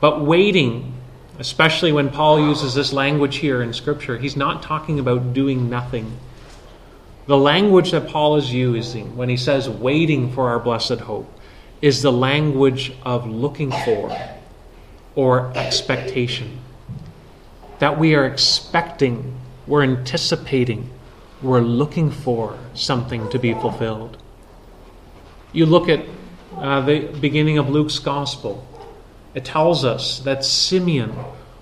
But 0.02 0.22
waiting, 0.22 0.94
especially 1.38 1.92
when 1.92 2.10
Paul 2.10 2.40
uses 2.40 2.74
this 2.74 2.92
language 2.92 3.38
here 3.38 3.62
in 3.62 3.74
Scripture, 3.74 4.18
he's 4.18 4.36
not 4.36 4.64
talking 4.64 5.00
about 5.00 5.34
doing 5.34 5.70
nothing. 5.70 6.18
The 7.28 7.38
language 7.38 7.92
that 7.92 8.08
Paul 8.08 8.36
is 8.36 8.54
using 8.54 9.18
when 9.18 9.30
he 9.30 9.38
says 9.38 9.68
waiting 9.68 10.32
for 10.32 10.50
our 10.50 10.60
blessed 10.60 11.00
hope 11.00 11.32
is 11.82 12.02
the 12.02 12.12
language 12.12 12.94
of 13.04 13.28
looking 13.28 13.72
for 13.72 14.16
or 15.16 15.52
expectation. 15.56 16.60
That 17.80 17.98
we 17.98 18.14
are 18.14 18.26
expecting, 18.26 19.36
we're 19.66 19.84
anticipating, 19.84 20.92
we're 21.42 21.62
looking 21.62 22.12
for 22.12 22.60
something 22.74 23.30
to 23.30 23.40
be 23.40 23.54
fulfilled. 23.54 24.18
You 25.52 25.66
look 25.66 25.90
at 25.90 26.06
uh, 26.56 26.82
the 26.82 27.00
beginning 27.20 27.58
of 27.58 27.70
Luke's 27.70 28.00
gospel, 28.00 28.68
it 29.34 29.46
tells 29.46 29.84
us 29.84 30.20
that 30.20 30.46
Simeon 30.46 31.14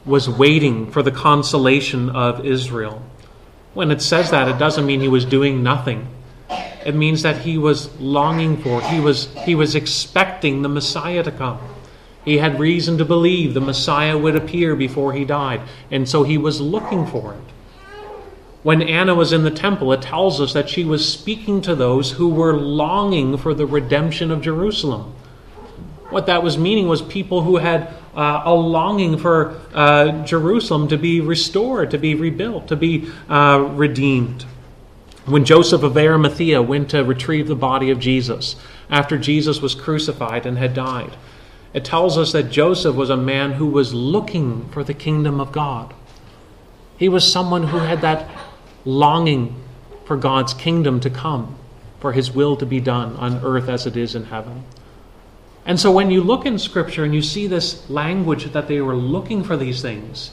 was 0.06 0.30
waiting 0.30 0.92
for 0.92 1.02
the 1.02 1.12
consolation 1.12 2.10
of 2.10 2.46
Israel. 2.46 3.02
When 3.74 3.92
it 3.92 4.02
says 4.02 4.30
that, 4.32 4.48
it 4.48 4.60
doesn't 4.60 4.86
mean 4.86 5.02
he 5.02 5.08
was 5.08 5.26
doing 5.26 5.64
nothing. 5.64 6.08
It 6.86 6.96
means 6.96 7.24
that 7.24 7.38
he 7.38 7.58
was 7.58 7.94
longing 8.00 8.58
for, 8.62 8.82
he 8.82 9.00
was, 9.00 9.34
he 9.46 9.56
was 9.56 9.74
expecting 9.74 10.62
the 10.62 10.70
Messiah 10.70 11.24
to 11.24 11.32
come. 11.32 11.60
He 12.26 12.38
had 12.38 12.60
reason 12.60 12.98
to 12.98 13.06
believe 13.06 13.54
the 13.54 13.62
Messiah 13.62 14.18
would 14.18 14.36
appear 14.36 14.76
before 14.76 15.14
he 15.14 15.26
died, 15.26 15.62
and 15.92 16.08
so 16.08 16.24
he 16.24 16.38
was 16.38 16.62
looking 16.62 17.06
for 17.06 17.34
it. 17.34 17.54
When 18.64 18.82
Anna 18.82 19.14
was 19.14 19.34
in 19.34 19.44
the 19.44 19.52
temple, 19.52 19.92
it 19.92 20.02
tells 20.02 20.40
us 20.40 20.54
that 20.54 20.70
she 20.70 20.86
was 20.86 21.12
speaking 21.12 21.62
to 21.62 21.76
those 21.76 22.12
who 22.12 22.30
were 22.30 22.56
longing 22.56 23.38
for 23.38 23.54
the 23.54 23.66
redemption 23.66 24.32
of 24.32 24.42
Jerusalem. 24.42 25.14
What 26.10 26.28
that 26.28 26.44
was 26.44 26.58
meaning 26.58 26.88
was 26.88 27.02
people 27.02 27.42
who 27.42 27.58
had 27.58 27.94
uh, 28.16 28.44
a 28.46 28.54
longing 28.54 29.18
for 29.18 29.60
uh, 29.74 30.24
Jerusalem 30.24 30.88
to 30.90 30.98
be 30.98 31.22
restored, 31.22 31.92
to 31.92 31.98
be 31.98 32.16
rebuilt, 32.16 32.68
to 32.68 32.76
be 32.76 33.10
uh, 33.30 33.70
redeemed. 33.74 34.46
When 35.26 35.46
Joseph 35.46 35.84
of 35.84 35.98
Arimathea 35.98 36.62
went 36.62 36.90
to 36.90 37.04
retrieve 37.04 37.48
the 37.48 37.56
body 37.56 37.90
of 37.90 38.00
Jesus 38.00 38.56
after 38.90 39.18
Jesus 39.18 39.62
was 39.62 39.74
crucified 39.74 40.46
and 40.46 40.58
had 40.58 40.74
died, 40.74 41.16
it 41.74 41.86
tells 41.86 42.18
us 42.18 42.34
that 42.34 42.52
Joseph 42.52 42.96
was 42.96 43.10
a 43.10 43.18
man 43.18 43.54
who 43.54 43.66
was 43.66 43.94
looking 43.94 44.70
for 44.70 44.84
the 44.84 44.94
kingdom 44.94 45.40
of 45.40 45.52
God. 45.52 45.94
He 46.98 47.10
was 47.10 47.30
someone 47.30 47.68
who 47.68 47.80
had 47.80 48.02
that 48.02 48.30
longing 48.86 49.56
for 50.06 50.18
God's 50.18 50.54
kingdom 50.54 51.00
to 51.00 51.10
come, 51.10 51.56
for 52.00 52.12
his 52.12 52.32
will 52.32 52.56
to 52.58 52.66
be 52.66 52.80
done 52.80 53.16
on 53.16 53.44
earth 53.44 53.70
as 53.70 53.88
it 53.88 53.98
is 53.98 54.14
in 54.16 54.26
heaven. 54.26 54.64
And 55.66 55.80
so 55.80 55.92
when 55.92 56.12
you 56.12 56.22
look 56.22 56.46
in 56.46 56.60
Scripture 56.60 57.04
and 57.04 57.16
you 57.16 57.22
see 57.22 57.48
this 57.48 57.90
language 57.90 58.52
that 58.52 58.68
they 58.68 58.82
were 58.82 58.96
looking 58.96 59.44
for 59.44 59.56
these 59.56 59.82
things, 59.82 60.32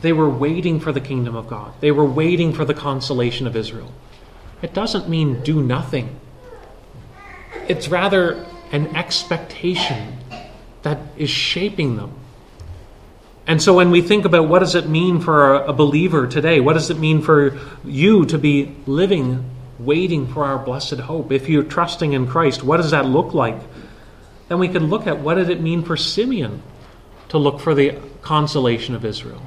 they 0.00 0.12
were 0.12 0.30
waiting 0.30 0.80
for 0.80 0.92
the 0.92 1.00
kingdom 1.00 1.36
of 1.36 1.48
God. 1.48 1.74
They 1.80 1.90
were 1.90 2.04
waiting 2.04 2.52
for 2.52 2.64
the 2.64 2.74
consolation 2.74 3.46
of 3.46 3.54
Israel. 3.56 3.92
It 4.62 4.72
doesn't 4.72 5.08
mean 5.08 5.42
do 5.42 5.62
nothing, 5.62 6.18
it's 7.68 7.88
rather 7.88 8.46
an 8.72 8.94
expectation 8.96 10.18
that 10.82 10.98
is 11.16 11.30
shaping 11.30 11.96
them. 11.96 12.14
And 13.46 13.60
so 13.60 13.74
when 13.74 13.90
we 13.90 14.00
think 14.00 14.24
about 14.24 14.48
what 14.48 14.60
does 14.60 14.74
it 14.74 14.88
mean 14.88 15.20
for 15.20 15.54
a 15.54 15.72
believer 15.72 16.26
today, 16.26 16.60
what 16.60 16.74
does 16.74 16.90
it 16.90 16.98
mean 16.98 17.20
for 17.20 17.58
you 17.84 18.24
to 18.26 18.38
be 18.38 18.76
living, 18.86 19.44
waiting 19.78 20.32
for 20.32 20.44
our 20.44 20.58
blessed 20.58 21.00
hope? 21.00 21.32
If 21.32 21.48
you're 21.48 21.64
trusting 21.64 22.12
in 22.12 22.26
Christ, 22.26 22.62
what 22.62 22.76
does 22.76 22.92
that 22.92 23.06
look 23.06 23.34
like? 23.34 23.60
Then 24.50 24.58
we 24.58 24.68
can 24.68 24.88
look 24.88 25.06
at 25.06 25.20
what 25.20 25.34
did 25.36 25.48
it 25.48 25.60
mean 25.60 25.84
for 25.84 25.96
Simeon 25.96 26.60
to 27.28 27.38
look 27.38 27.60
for 27.60 27.72
the 27.72 27.96
consolation 28.20 28.96
of 28.96 29.04
Israel. 29.04 29.42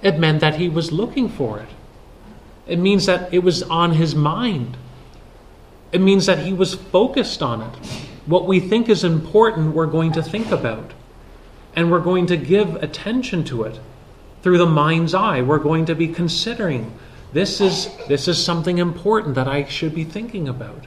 It 0.00 0.16
meant 0.16 0.40
that 0.42 0.54
he 0.54 0.68
was 0.68 0.92
looking 0.92 1.28
for 1.28 1.58
it. 1.58 1.68
It 2.68 2.78
means 2.78 3.06
that 3.06 3.34
it 3.34 3.40
was 3.40 3.64
on 3.64 3.94
his 3.94 4.14
mind. 4.14 4.76
It 5.90 6.00
means 6.00 6.26
that 6.26 6.38
he 6.38 6.52
was 6.52 6.76
focused 6.76 7.42
on 7.42 7.62
it. 7.62 7.74
What 8.26 8.46
we 8.46 8.60
think 8.60 8.88
is 8.88 9.02
important, 9.02 9.74
we're 9.74 9.86
going 9.86 10.12
to 10.12 10.22
think 10.22 10.52
about. 10.52 10.92
And 11.74 11.90
we're 11.90 11.98
going 11.98 12.26
to 12.26 12.36
give 12.36 12.76
attention 12.76 13.42
to 13.46 13.64
it 13.64 13.80
through 14.42 14.58
the 14.58 14.66
mind's 14.66 15.14
eye. 15.14 15.42
We're 15.42 15.58
going 15.58 15.86
to 15.86 15.96
be 15.96 16.06
considering 16.06 16.96
this 17.32 17.60
is, 17.60 17.90
this 18.06 18.28
is 18.28 18.42
something 18.42 18.78
important 18.78 19.34
that 19.34 19.48
I 19.48 19.64
should 19.64 19.96
be 19.96 20.04
thinking 20.04 20.46
about. 20.46 20.84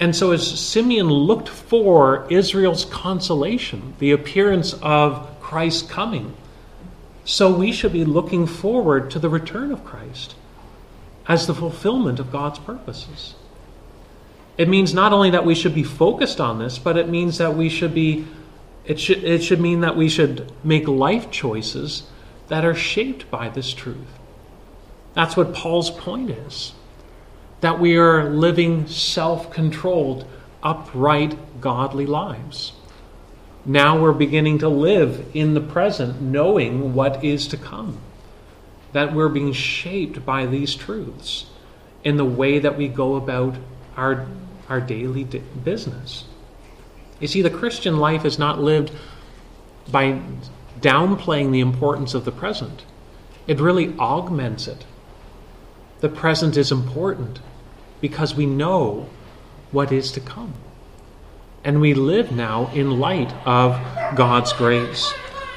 And 0.00 0.16
so, 0.16 0.32
as 0.32 0.60
Simeon 0.60 1.08
looked 1.08 1.48
for 1.48 2.26
Israel's 2.30 2.84
consolation, 2.84 3.94
the 3.98 4.12
appearance 4.12 4.74
of 4.82 5.40
Christ 5.40 5.88
coming, 5.88 6.34
so 7.24 7.52
we 7.52 7.72
should 7.72 7.92
be 7.92 8.04
looking 8.04 8.46
forward 8.46 9.10
to 9.12 9.18
the 9.18 9.28
return 9.28 9.70
of 9.70 9.84
Christ 9.84 10.34
as 11.28 11.46
the 11.46 11.54
fulfillment 11.54 12.18
of 12.18 12.32
God's 12.32 12.58
purposes. 12.58 13.34
It 14.58 14.68
means 14.68 14.92
not 14.92 15.12
only 15.12 15.30
that 15.30 15.46
we 15.46 15.54
should 15.54 15.74
be 15.74 15.84
focused 15.84 16.40
on 16.40 16.58
this, 16.58 16.78
but 16.78 16.96
it 16.96 17.08
means 17.08 17.38
that 17.38 17.56
we 17.56 17.68
should 17.68 17.94
be, 17.94 18.26
it 18.84 18.98
should, 18.98 19.22
it 19.24 19.42
should 19.42 19.60
mean 19.60 19.80
that 19.80 19.96
we 19.96 20.08
should 20.08 20.50
make 20.64 20.88
life 20.88 21.30
choices 21.30 22.04
that 22.48 22.64
are 22.64 22.74
shaped 22.74 23.30
by 23.30 23.48
this 23.48 23.72
truth. 23.72 24.18
That's 25.14 25.36
what 25.36 25.54
Paul's 25.54 25.90
point 25.90 26.30
is 26.30 26.72
that 27.62 27.78
we 27.78 27.96
are 27.96 28.28
living 28.28 28.88
self 28.88 29.50
controlled, 29.52 30.26
upright, 30.64 31.60
godly 31.60 32.04
lives. 32.04 32.72
Now 33.64 34.00
we're 34.00 34.12
beginning 34.12 34.58
to 34.58 34.68
live 34.68 35.24
in 35.32 35.54
the 35.54 35.60
present, 35.60 36.20
knowing 36.20 36.92
what 36.92 37.24
is 37.24 37.46
to 37.48 37.56
come. 37.56 37.98
That 38.92 39.14
we're 39.14 39.28
being 39.28 39.52
shaped 39.52 40.26
by 40.26 40.44
these 40.46 40.74
truths 40.74 41.46
in 42.02 42.16
the 42.16 42.24
way 42.24 42.58
that 42.58 42.76
we 42.76 42.88
go 42.88 43.14
about 43.14 43.54
our, 43.96 44.26
our 44.68 44.80
daily 44.80 45.22
business. 45.22 46.24
You 47.20 47.28
see, 47.28 47.42
the 47.42 47.50
Christian 47.50 47.98
life 47.98 48.24
is 48.24 48.40
not 48.40 48.60
lived 48.60 48.90
by 49.88 50.20
downplaying 50.80 51.52
the 51.52 51.60
importance 51.60 52.12
of 52.12 52.24
the 52.24 52.32
present, 52.32 52.84
it 53.46 53.60
really 53.60 53.96
augments 53.98 54.66
it. 54.66 54.84
The 56.00 56.08
present 56.08 56.56
is 56.56 56.72
important 56.72 57.38
because 58.02 58.34
we 58.34 58.44
know 58.44 59.08
what 59.70 59.90
is 59.90 60.12
to 60.12 60.20
come. 60.20 60.52
And 61.64 61.80
we 61.80 61.94
live 61.94 62.32
now 62.32 62.70
in 62.74 62.98
light 62.98 63.32
of 63.46 63.80
God's 64.14 64.52
grace. 64.52 65.10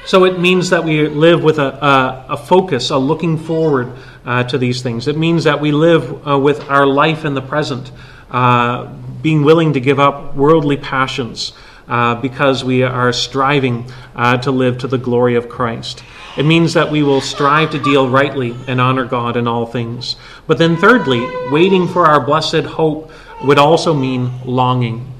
So 0.06 0.24
it 0.24 0.38
means 0.38 0.70
that 0.70 0.84
we 0.84 1.08
live 1.08 1.42
with 1.42 1.58
a, 1.58 1.84
a, 1.84 2.26
a 2.30 2.36
focus, 2.36 2.90
a 2.90 2.96
looking 2.96 3.36
forward 3.36 3.92
uh, 4.24 4.44
to 4.44 4.56
these 4.56 4.80
things. 4.80 5.08
It 5.08 5.18
means 5.18 5.44
that 5.44 5.60
we 5.60 5.72
live 5.72 6.26
uh, 6.26 6.38
with 6.38 6.70
our 6.70 6.86
life 6.86 7.24
in 7.24 7.34
the 7.34 7.42
present, 7.42 7.90
uh, 8.30 8.86
being 9.20 9.42
willing 9.42 9.72
to 9.72 9.80
give 9.80 9.98
up 9.98 10.36
worldly 10.36 10.76
passions 10.76 11.52
uh, 11.88 12.14
because 12.14 12.62
we 12.62 12.84
are 12.84 13.12
striving 13.12 13.90
uh, 14.14 14.36
to 14.38 14.52
live 14.52 14.78
to 14.78 14.86
the 14.86 14.98
glory 14.98 15.34
of 15.34 15.48
Christ. 15.48 16.04
It 16.36 16.44
means 16.44 16.74
that 16.74 16.90
we 16.90 17.02
will 17.02 17.22
strive 17.22 17.70
to 17.70 17.78
deal 17.78 18.08
rightly 18.08 18.54
and 18.68 18.80
honor 18.80 19.06
God 19.06 19.36
in 19.36 19.48
all 19.48 19.64
things. 19.64 20.16
But 20.46 20.58
then, 20.58 20.76
thirdly, 20.76 21.26
waiting 21.50 21.88
for 21.88 22.06
our 22.06 22.20
blessed 22.20 22.64
hope 22.64 23.10
would 23.42 23.58
also 23.58 23.94
mean 23.94 24.32
longing. 24.44 25.12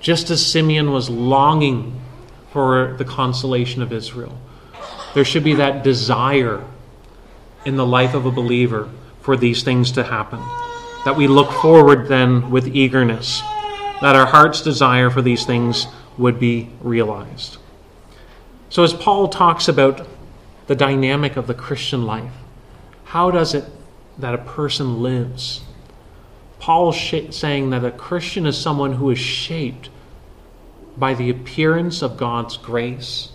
Just 0.00 0.30
as 0.30 0.44
Simeon 0.44 0.90
was 0.90 1.08
longing 1.08 2.00
for 2.50 2.94
the 2.98 3.04
consolation 3.04 3.82
of 3.82 3.92
Israel, 3.92 4.36
there 5.14 5.24
should 5.24 5.44
be 5.44 5.54
that 5.54 5.84
desire 5.84 6.64
in 7.64 7.76
the 7.76 7.86
life 7.86 8.14
of 8.14 8.26
a 8.26 8.30
believer 8.30 8.90
for 9.20 9.36
these 9.36 9.62
things 9.62 9.92
to 9.92 10.02
happen. 10.02 10.40
That 11.04 11.16
we 11.16 11.28
look 11.28 11.52
forward 11.52 12.08
then 12.08 12.50
with 12.50 12.74
eagerness, 12.74 13.40
that 14.00 14.16
our 14.16 14.26
heart's 14.26 14.60
desire 14.60 15.08
for 15.08 15.22
these 15.22 15.46
things 15.46 15.86
would 16.18 16.40
be 16.40 16.70
realized. 16.80 17.58
So, 18.70 18.82
as 18.82 18.92
Paul 18.92 19.28
talks 19.28 19.68
about 19.68 20.06
the 20.66 20.74
dynamic 20.74 21.36
of 21.36 21.46
the 21.46 21.54
Christian 21.54 22.04
life. 22.04 22.32
How 23.04 23.30
does 23.30 23.54
it 23.54 23.64
that 24.18 24.34
a 24.34 24.38
person 24.38 25.02
lives? 25.02 25.62
Paul 26.58 26.92
sh- 26.92 27.30
saying 27.30 27.70
that 27.70 27.84
a 27.84 27.90
Christian 27.90 28.46
is 28.46 28.56
someone 28.56 28.94
who 28.94 29.10
is 29.10 29.18
shaped 29.18 29.90
by 30.96 31.14
the 31.14 31.30
appearance 31.30 32.02
of 32.02 32.16
God's 32.16 32.56
grace 32.56 33.30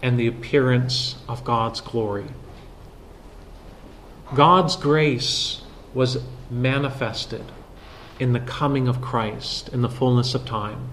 and 0.00 0.18
the 0.18 0.26
appearance 0.26 1.16
of 1.28 1.44
God's 1.44 1.80
glory. 1.80 2.26
God's 4.34 4.76
grace 4.76 5.62
was 5.94 6.22
manifested 6.50 7.44
in 8.18 8.32
the 8.32 8.40
coming 8.40 8.88
of 8.88 9.00
Christ 9.00 9.68
in 9.70 9.82
the 9.82 9.88
fullness 9.88 10.34
of 10.34 10.44
time. 10.44 10.88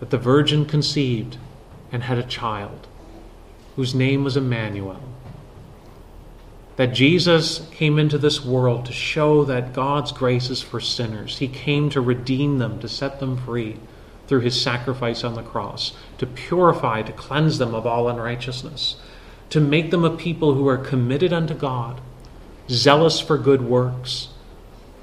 That 0.00 0.10
the 0.10 0.18
virgin 0.18 0.64
conceived 0.64 1.36
and 1.92 2.04
had 2.04 2.18
a 2.18 2.22
child 2.22 2.88
whose 3.76 3.94
name 3.94 4.24
was 4.24 4.36
Emmanuel. 4.36 5.00
That 6.76 6.94
Jesus 6.94 7.68
came 7.72 7.98
into 7.98 8.18
this 8.18 8.44
world 8.44 8.86
to 8.86 8.92
show 8.92 9.44
that 9.44 9.72
God's 9.72 10.12
grace 10.12 10.50
is 10.50 10.62
for 10.62 10.80
sinners. 10.80 11.38
He 11.38 11.48
came 11.48 11.90
to 11.90 12.00
redeem 12.00 12.58
them, 12.58 12.80
to 12.80 12.88
set 12.88 13.20
them 13.20 13.36
free 13.36 13.78
through 14.26 14.40
his 14.40 14.60
sacrifice 14.60 15.24
on 15.24 15.34
the 15.34 15.42
cross, 15.42 15.92
to 16.18 16.26
purify, 16.26 17.02
to 17.02 17.12
cleanse 17.12 17.58
them 17.58 17.74
of 17.74 17.86
all 17.86 18.08
unrighteousness, 18.08 18.96
to 19.50 19.60
make 19.60 19.90
them 19.90 20.04
a 20.04 20.16
people 20.16 20.54
who 20.54 20.66
are 20.66 20.78
committed 20.78 21.32
unto 21.32 21.52
God, 21.54 22.00
zealous 22.70 23.20
for 23.20 23.36
good 23.36 23.62
works, 23.62 24.28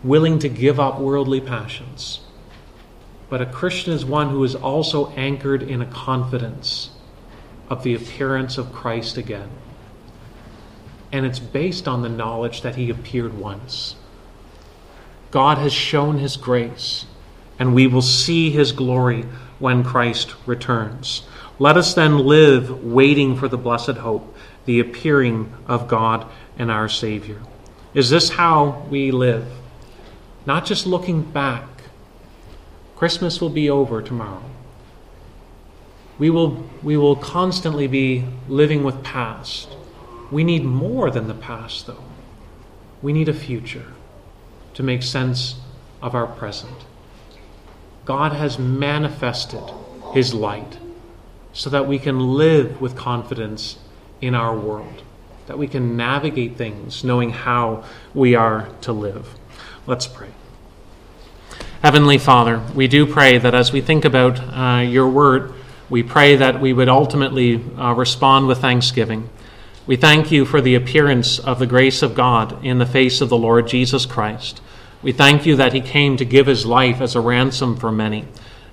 willing 0.03 0.39
to 0.39 0.49
give 0.49 0.79
up 0.79 0.99
worldly 0.99 1.41
passions. 1.41 2.21
but 3.29 3.41
a 3.41 3.45
Christian 3.45 3.93
is 3.93 4.03
one 4.03 4.29
who 4.29 4.43
is 4.43 4.55
also 4.55 5.09
anchored 5.11 5.61
in 5.61 5.81
a 5.81 5.85
confidence 5.85 6.89
of 7.69 7.83
the 7.83 7.95
appearance 7.95 8.57
of 8.57 8.73
Christ 8.73 9.17
again. 9.17 9.49
And 11.11 11.25
it's 11.25 11.39
based 11.39 11.87
on 11.87 12.01
the 12.01 12.09
knowledge 12.09 12.61
that 12.61 12.75
he 12.75 12.89
appeared 12.89 13.37
once. 13.37 13.95
God 15.31 15.57
has 15.59 15.73
shown 15.73 16.17
his 16.17 16.37
grace, 16.37 17.05
and 17.57 17.75
we 17.75 17.87
will 17.87 18.01
see 18.01 18.49
his 18.49 18.71
glory 18.71 19.25
when 19.59 19.83
Christ 19.83 20.35
returns. 20.45 21.23
Let 21.59 21.77
us 21.77 21.93
then 21.93 22.19
live 22.19 22.83
waiting 22.83 23.35
for 23.35 23.47
the 23.47 23.57
blessed 23.57 23.97
hope, 23.97 24.35
the 24.65 24.79
appearing 24.79 25.53
of 25.67 25.87
God 25.87 26.25
and 26.57 26.71
our 26.71 26.87
Savior. 26.87 27.41
Is 27.93 28.09
this 28.09 28.29
how 28.29 28.85
we 28.89 29.11
live? 29.11 29.47
Not 30.45 30.65
just 30.65 30.87
looking 30.87 31.21
back. 31.21 31.67
Christmas 32.95 33.41
will 33.41 33.49
be 33.49 33.69
over 33.69 34.01
tomorrow. 34.01 34.43
We 36.19 36.29
will, 36.29 36.65
we 36.83 36.97
will 36.97 37.15
constantly 37.15 37.87
be 37.87 38.25
living 38.47 38.83
with 38.83 39.03
past. 39.03 39.69
We 40.29 40.43
need 40.43 40.65
more 40.65 41.09
than 41.09 41.27
the 41.27 41.33
past, 41.33 41.87
though. 41.87 42.03
We 43.01 43.13
need 43.13 43.29
a 43.29 43.33
future 43.33 43.93
to 44.73 44.83
make 44.83 45.01
sense 45.01 45.55
of 46.01 46.13
our 46.13 46.27
present. 46.27 46.85
God 48.03 48.33
has 48.33 48.59
manifested 48.59 49.63
His 50.13 50.33
light 50.33 50.77
so 51.53 51.69
that 51.69 51.87
we 51.87 51.97
can 51.97 52.33
live 52.35 52.81
with 52.81 52.95
confidence 52.95 53.77
in 54.21 54.35
our 54.35 54.55
world, 54.55 55.03
that 55.47 55.57
we 55.57 55.67
can 55.67 55.95
navigate 55.95 56.57
things 56.57 57.03
knowing 57.03 57.31
how 57.31 57.83
we 58.13 58.35
are 58.35 58.69
to 58.81 58.91
live. 58.91 59.35
Let's 59.87 60.05
pray. 60.05 60.29
Heavenly 61.81 62.17
Father, 62.17 62.61
we 62.75 62.87
do 62.87 63.05
pray 63.05 63.37
that 63.37 63.55
as 63.55 63.71
we 63.71 63.79
think 63.79 64.03
about 64.03 64.39
uh, 64.39 64.81
your 64.81 65.07
word, 65.07 65.53
we 65.89 66.03
pray 66.03 66.35
that 66.35 66.61
we 66.61 66.71
would 66.71 66.89
ultimately 66.89 67.63
uh, 67.77 67.93
respond 67.93 68.47
with 68.47 68.59
thanksgiving. 68.59 69.29
We 69.87 69.95
thank 69.95 70.31
you 70.31 70.45
for 70.45 70.61
the 70.61 70.75
appearance 70.75 71.39
of 71.39 71.57
the 71.57 71.65
grace 71.65 72.03
of 72.03 72.13
God 72.13 72.63
in 72.63 72.77
the 72.77 72.85
face 72.85 73.21
of 73.21 73.29
the 73.29 73.37
Lord 73.37 73.67
Jesus 73.67 74.05
Christ. 74.05 74.61
We 75.01 75.11
thank 75.11 75.45
you 75.45 75.55
that 75.55 75.73
he 75.73 75.81
came 75.81 76.15
to 76.17 76.25
give 76.25 76.45
his 76.45 76.65
life 76.65 77.01
as 77.01 77.15
a 77.15 77.21
ransom 77.21 77.75
for 77.75 77.91
many. 77.91 78.25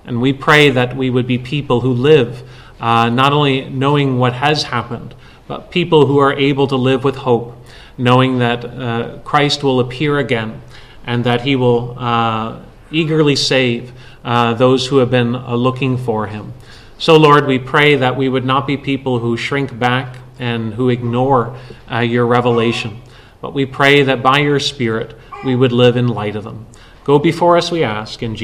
And 0.05 0.21
we 0.21 0.31
pray 0.31 0.69
that 0.69 0.95
we 0.95 1.09
would 1.09 1.25
be 1.25 1.39
people 1.39 1.81
who 1.81 1.91
live 1.91 2.47
uh, 2.79 3.09
not 3.09 3.33
only 3.33 3.67
knowing 3.67 4.19
what 4.19 4.33
has 4.33 4.63
happened, 4.63 5.15
but 5.47 5.71
people 5.71 6.05
who 6.05 6.19
are 6.19 6.33
able 6.33 6.67
to 6.67 6.75
live 6.75 7.03
with 7.03 7.15
hope, 7.15 7.55
knowing 7.97 8.39
that 8.39 8.63
uh, 8.63 9.17
Christ 9.23 9.63
will 9.63 9.79
appear 9.79 10.19
again 10.19 10.61
and 11.05 11.23
that 11.23 11.41
he 11.41 11.55
will 11.55 11.97
uh, 11.97 12.59
eagerly 12.91 13.35
save 13.35 13.91
uh, 14.23 14.53
those 14.53 14.85
who 14.87 14.97
have 14.97 15.09
been 15.09 15.33
uh, 15.33 15.55
looking 15.55 15.97
for 15.97 16.27
him. 16.27 16.53
So, 16.99 17.15
Lord, 17.15 17.45
we 17.45 17.59
pray 17.59 17.95
that 17.95 18.17
we 18.17 18.27
would 18.27 18.43
not 18.43 18.65
be 18.65 18.75
people 18.75 19.19
who 19.19 19.37
shrink 19.37 19.77
back 19.77 20.17
and 20.39 20.73
who 20.73 20.89
ignore 20.89 21.55
uh, 21.91 21.99
your 21.99 22.25
revelation, 22.25 23.01
but 23.39 23.53
we 23.53 23.67
pray 23.67 24.01
that 24.01 24.23
by 24.23 24.39
your 24.39 24.59
Spirit 24.59 25.15
we 25.45 25.55
would 25.55 25.71
live 25.71 25.95
in 25.95 26.07
light 26.07 26.35
of 26.35 26.43
them. 26.43 26.65
Go 27.03 27.19
before 27.19 27.55
us, 27.55 27.69
we 27.69 27.83
ask, 27.83 28.23
in 28.23 28.33
Jesus' 28.33 28.35